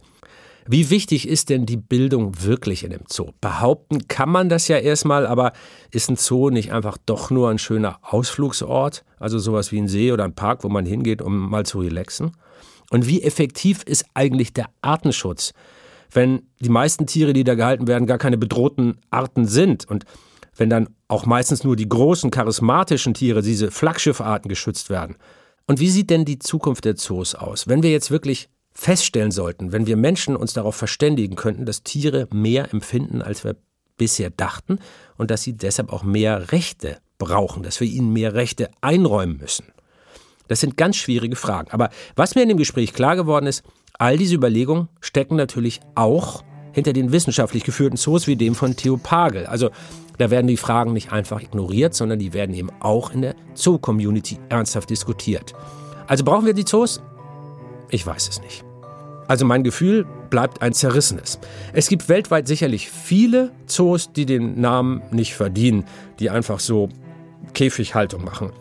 [0.67, 3.31] Wie wichtig ist denn die Bildung wirklich in dem Zoo?
[3.41, 5.53] Behaupten kann man das ja erstmal, aber
[5.91, 9.05] ist ein Zoo nicht einfach doch nur ein schöner Ausflugsort?
[9.19, 12.37] Also sowas wie ein See oder ein Park, wo man hingeht, um mal zu relaxen?
[12.91, 15.55] Und wie effektiv ist eigentlich der Artenschutz,
[16.13, 19.89] wenn die meisten Tiere, die da gehalten werden, gar keine bedrohten Arten sind?
[19.89, 20.05] Und
[20.61, 25.17] wenn dann auch meistens nur die großen, charismatischen Tiere, diese Flaggschiffarten geschützt werden.
[25.67, 27.67] Und wie sieht denn die Zukunft der Zoos aus?
[27.67, 32.29] Wenn wir jetzt wirklich feststellen sollten, wenn wir Menschen uns darauf verständigen könnten, dass Tiere
[32.31, 33.57] mehr empfinden, als wir
[33.97, 34.81] bisher dachten
[35.17, 39.65] und dass sie deshalb auch mehr Rechte brauchen, dass wir ihnen mehr Rechte einräumen müssen.
[40.49, 41.71] Das sind ganz schwierige Fragen.
[41.71, 43.63] Aber was mir in dem Gespräch klar geworden ist,
[43.95, 48.97] all diese Überlegungen stecken natürlich auch hinter den wissenschaftlich geführten Zoos wie dem von Theo
[48.97, 49.47] Pagel.
[49.47, 49.71] Also
[50.19, 54.39] da werden die Fragen nicht einfach ignoriert, sondern die werden eben auch in der Zoo-Community
[54.49, 55.55] ernsthaft diskutiert.
[56.07, 57.01] Also brauchen wir die Zoos?
[57.89, 58.65] Ich weiß es nicht.
[59.29, 61.39] Also mein Gefühl bleibt ein zerrissenes.
[61.73, 65.85] Es gibt weltweit sicherlich viele Zoos, die den Namen nicht verdienen,
[66.19, 66.89] die einfach so
[67.55, 68.53] Käfighaltung machen.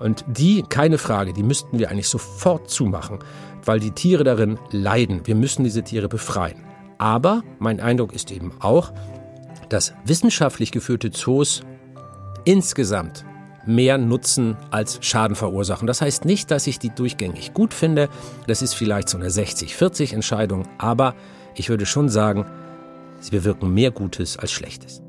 [0.00, 3.18] Und die, keine Frage, die müssten wir eigentlich sofort zumachen,
[3.64, 5.20] weil die Tiere darin leiden.
[5.24, 6.56] Wir müssen diese Tiere befreien.
[6.98, 8.92] Aber mein Eindruck ist eben auch,
[9.68, 11.62] dass wissenschaftlich geführte Zoos
[12.44, 13.24] insgesamt
[13.66, 15.86] mehr Nutzen als Schaden verursachen.
[15.86, 18.08] Das heißt nicht, dass ich die durchgängig gut finde.
[18.46, 20.64] Das ist vielleicht so eine 60-40 Entscheidung.
[20.78, 21.14] Aber
[21.54, 22.44] ich würde schon sagen,
[23.20, 25.02] sie bewirken mehr Gutes als Schlechtes.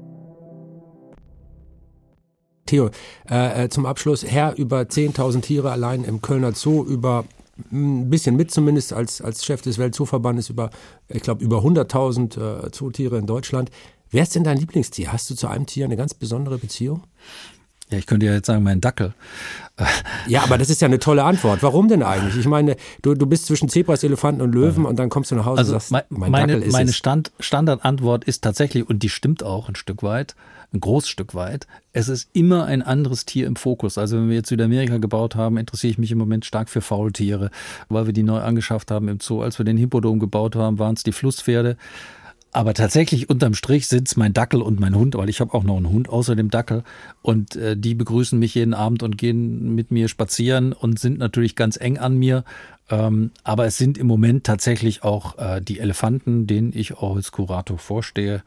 [2.66, 2.90] Theo,
[3.30, 7.26] äh, äh zum Abschluss, Herr über 10.000 Tiere allein im Kölner Zoo, über
[7.72, 10.70] ein bisschen mit zumindest als, als Chef des Weltzooverbandes über,
[11.08, 13.70] ich glaube, über 100.000 äh, Zootiere in Deutschland.
[14.12, 15.12] Wer ist denn dein Lieblingstier?
[15.12, 17.03] Hast du zu einem Tier eine ganz besondere Beziehung?
[17.91, 19.14] Ja, ich könnte ja jetzt sagen, mein Dackel.
[20.28, 21.62] Ja, aber das ist ja eine tolle Antwort.
[21.62, 22.36] Warum denn eigentlich?
[22.38, 25.45] Ich meine, du, du bist zwischen Zebras, Elefanten und Löwen und dann kommst du nach
[25.45, 29.10] Hause also und sagst, mein meine, Dackel ist Meine Stand, Standardantwort ist tatsächlich, und die
[29.10, 30.36] stimmt auch ein Stück weit,
[30.76, 33.97] ein großes Stück weit, es ist immer ein anderes Tier im Fokus.
[33.97, 37.49] Also wenn wir jetzt Südamerika gebaut haben, interessiere ich mich im Moment stark für Faultiere,
[37.89, 39.41] weil wir die neu angeschafft haben im Zoo.
[39.41, 41.78] Als wir den Hippodom gebaut haben, waren es die Flusspferde.
[42.55, 45.65] Aber tatsächlich unterm Strich sind es mein Dackel und mein Hund, weil ich habe auch
[45.65, 46.84] noch einen Hund außer dem Dackel.
[47.21, 51.57] Und äh, die begrüßen mich jeden Abend und gehen mit mir spazieren und sind natürlich
[51.57, 52.45] ganz eng an mir.
[52.89, 57.34] Ähm, aber es sind im Moment tatsächlich auch äh, die Elefanten, denen ich auch als
[57.34, 58.41] Kurator vorstehe.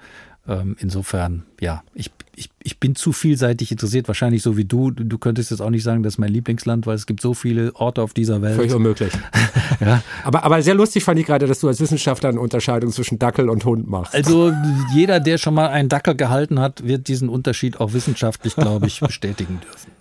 [0.47, 4.93] Ähm, insofern, ja, ich, ich, ich bin zu vielseitig interessiert, wahrscheinlich so wie du.
[4.93, 7.75] Du könntest jetzt auch nicht sagen, das ist mein Lieblingsland, weil es gibt so viele
[7.75, 8.55] Orte auf dieser Welt.
[8.55, 9.13] Völlig unmöglich.
[9.81, 10.03] ja.
[10.25, 13.51] aber, aber sehr lustig fand ich gerade, dass du als Wissenschaftler eine Unterscheidung zwischen Dackel
[13.51, 14.15] und Hund machst.
[14.15, 14.53] Also
[14.95, 19.01] jeder, der schon mal einen Dackel gehalten hat, wird diesen Unterschied auch wissenschaftlich, glaube ich,
[19.09, 19.98] bestätigen dürfen.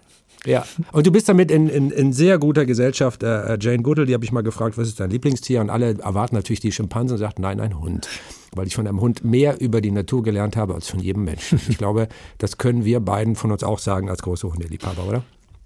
[0.47, 3.21] Ja, und du bist damit in, in, in sehr guter Gesellschaft.
[3.21, 5.59] Äh, äh Jane Goodall, die habe ich mal gefragt, was ist dein Lieblingstier?
[5.59, 8.07] Und alle erwarten natürlich die Schimpansen und sagt, nein, ein Hund.
[8.55, 11.59] Weil ich von einem Hund mehr über die Natur gelernt habe als von jedem Menschen.
[11.67, 15.23] Ich glaube, das können wir beiden von uns auch sagen als große Hundeliebhaber, oder?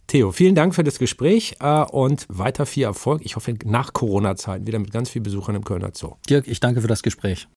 [0.07, 3.21] Theo, vielen Dank für das Gespräch äh, und weiter viel Erfolg.
[3.23, 6.15] Ich hoffe, nach Corona-Zeiten wieder mit ganz vielen Besuchern im Kölner Zoo.
[6.27, 7.47] Dirk, ich danke für das Gespräch.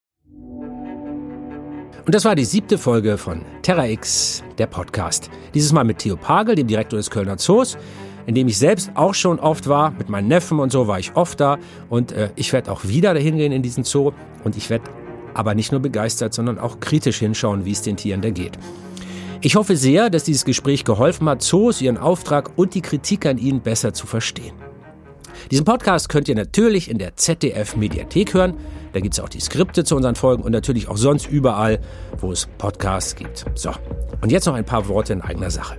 [2.06, 5.30] Und das war die siebte Folge von Terra X, der Podcast.
[5.54, 7.78] Dieses Mal mit Theo Pagel, dem Direktor des Kölner Zoos,
[8.26, 9.90] in dem ich selbst auch schon oft war.
[9.92, 11.56] Mit meinen Neffen und so war ich oft da.
[11.88, 14.12] Und äh, ich werde auch wieder dahin gehen in diesen Zoo.
[14.44, 14.84] Und ich werde
[15.32, 18.58] aber nicht nur begeistert, sondern auch kritisch hinschauen, wie es den Tieren da geht.
[19.40, 23.38] Ich hoffe sehr, dass dieses Gespräch geholfen hat, Zoos, ihren Auftrag und die Kritik an
[23.38, 24.52] ihnen besser zu verstehen.
[25.50, 28.54] Diesen Podcast könnt ihr natürlich in der ZDF Mediathek hören.
[28.94, 31.80] Da gibt es auch die Skripte zu unseren Folgen und natürlich auch sonst überall,
[32.18, 33.44] wo es Podcasts gibt.
[33.56, 33.72] So,
[34.22, 35.78] und jetzt noch ein paar Worte in eigener Sache.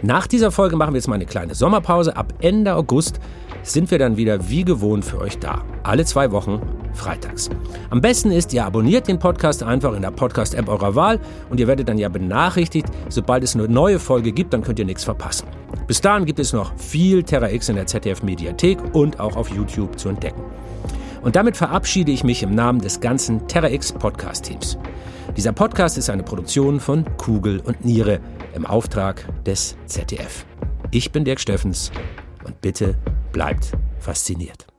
[0.00, 2.16] Nach dieser Folge machen wir jetzt mal eine kleine Sommerpause.
[2.16, 3.20] Ab Ende August
[3.62, 5.62] sind wir dann wieder wie gewohnt für euch da.
[5.82, 6.60] Alle zwei Wochen
[6.94, 7.50] freitags.
[7.90, 11.20] Am besten ist, ihr abonniert den Podcast einfach in der Podcast-App eurer Wahl
[11.50, 14.86] und ihr werdet dann ja benachrichtigt, sobald es eine neue Folge gibt, dann könnt ihr
[14.86, 15.48] nichts verpassen.
[15.86, 19.50] Bis dahin gibt es noch viel Terra X in der ZDF Mediathek und auch auf
[19.50, 20.42] YouTube zu entdecken.
[21.22, 24.76] Und damit verabschiede ich mich im Namen des ganzen Terra X Podcast Teams.
[25.36, 28.20] Dieser Podcast ist eine Produktion von Kugel und Niere
[28.54, 30.44] im Auftrag des ZDF.
[30.90, 31.90] Ich bin Dirk Steffens
[32.44, 32.96] und bitte
[33.32, 34.71] bleibt fasziniert.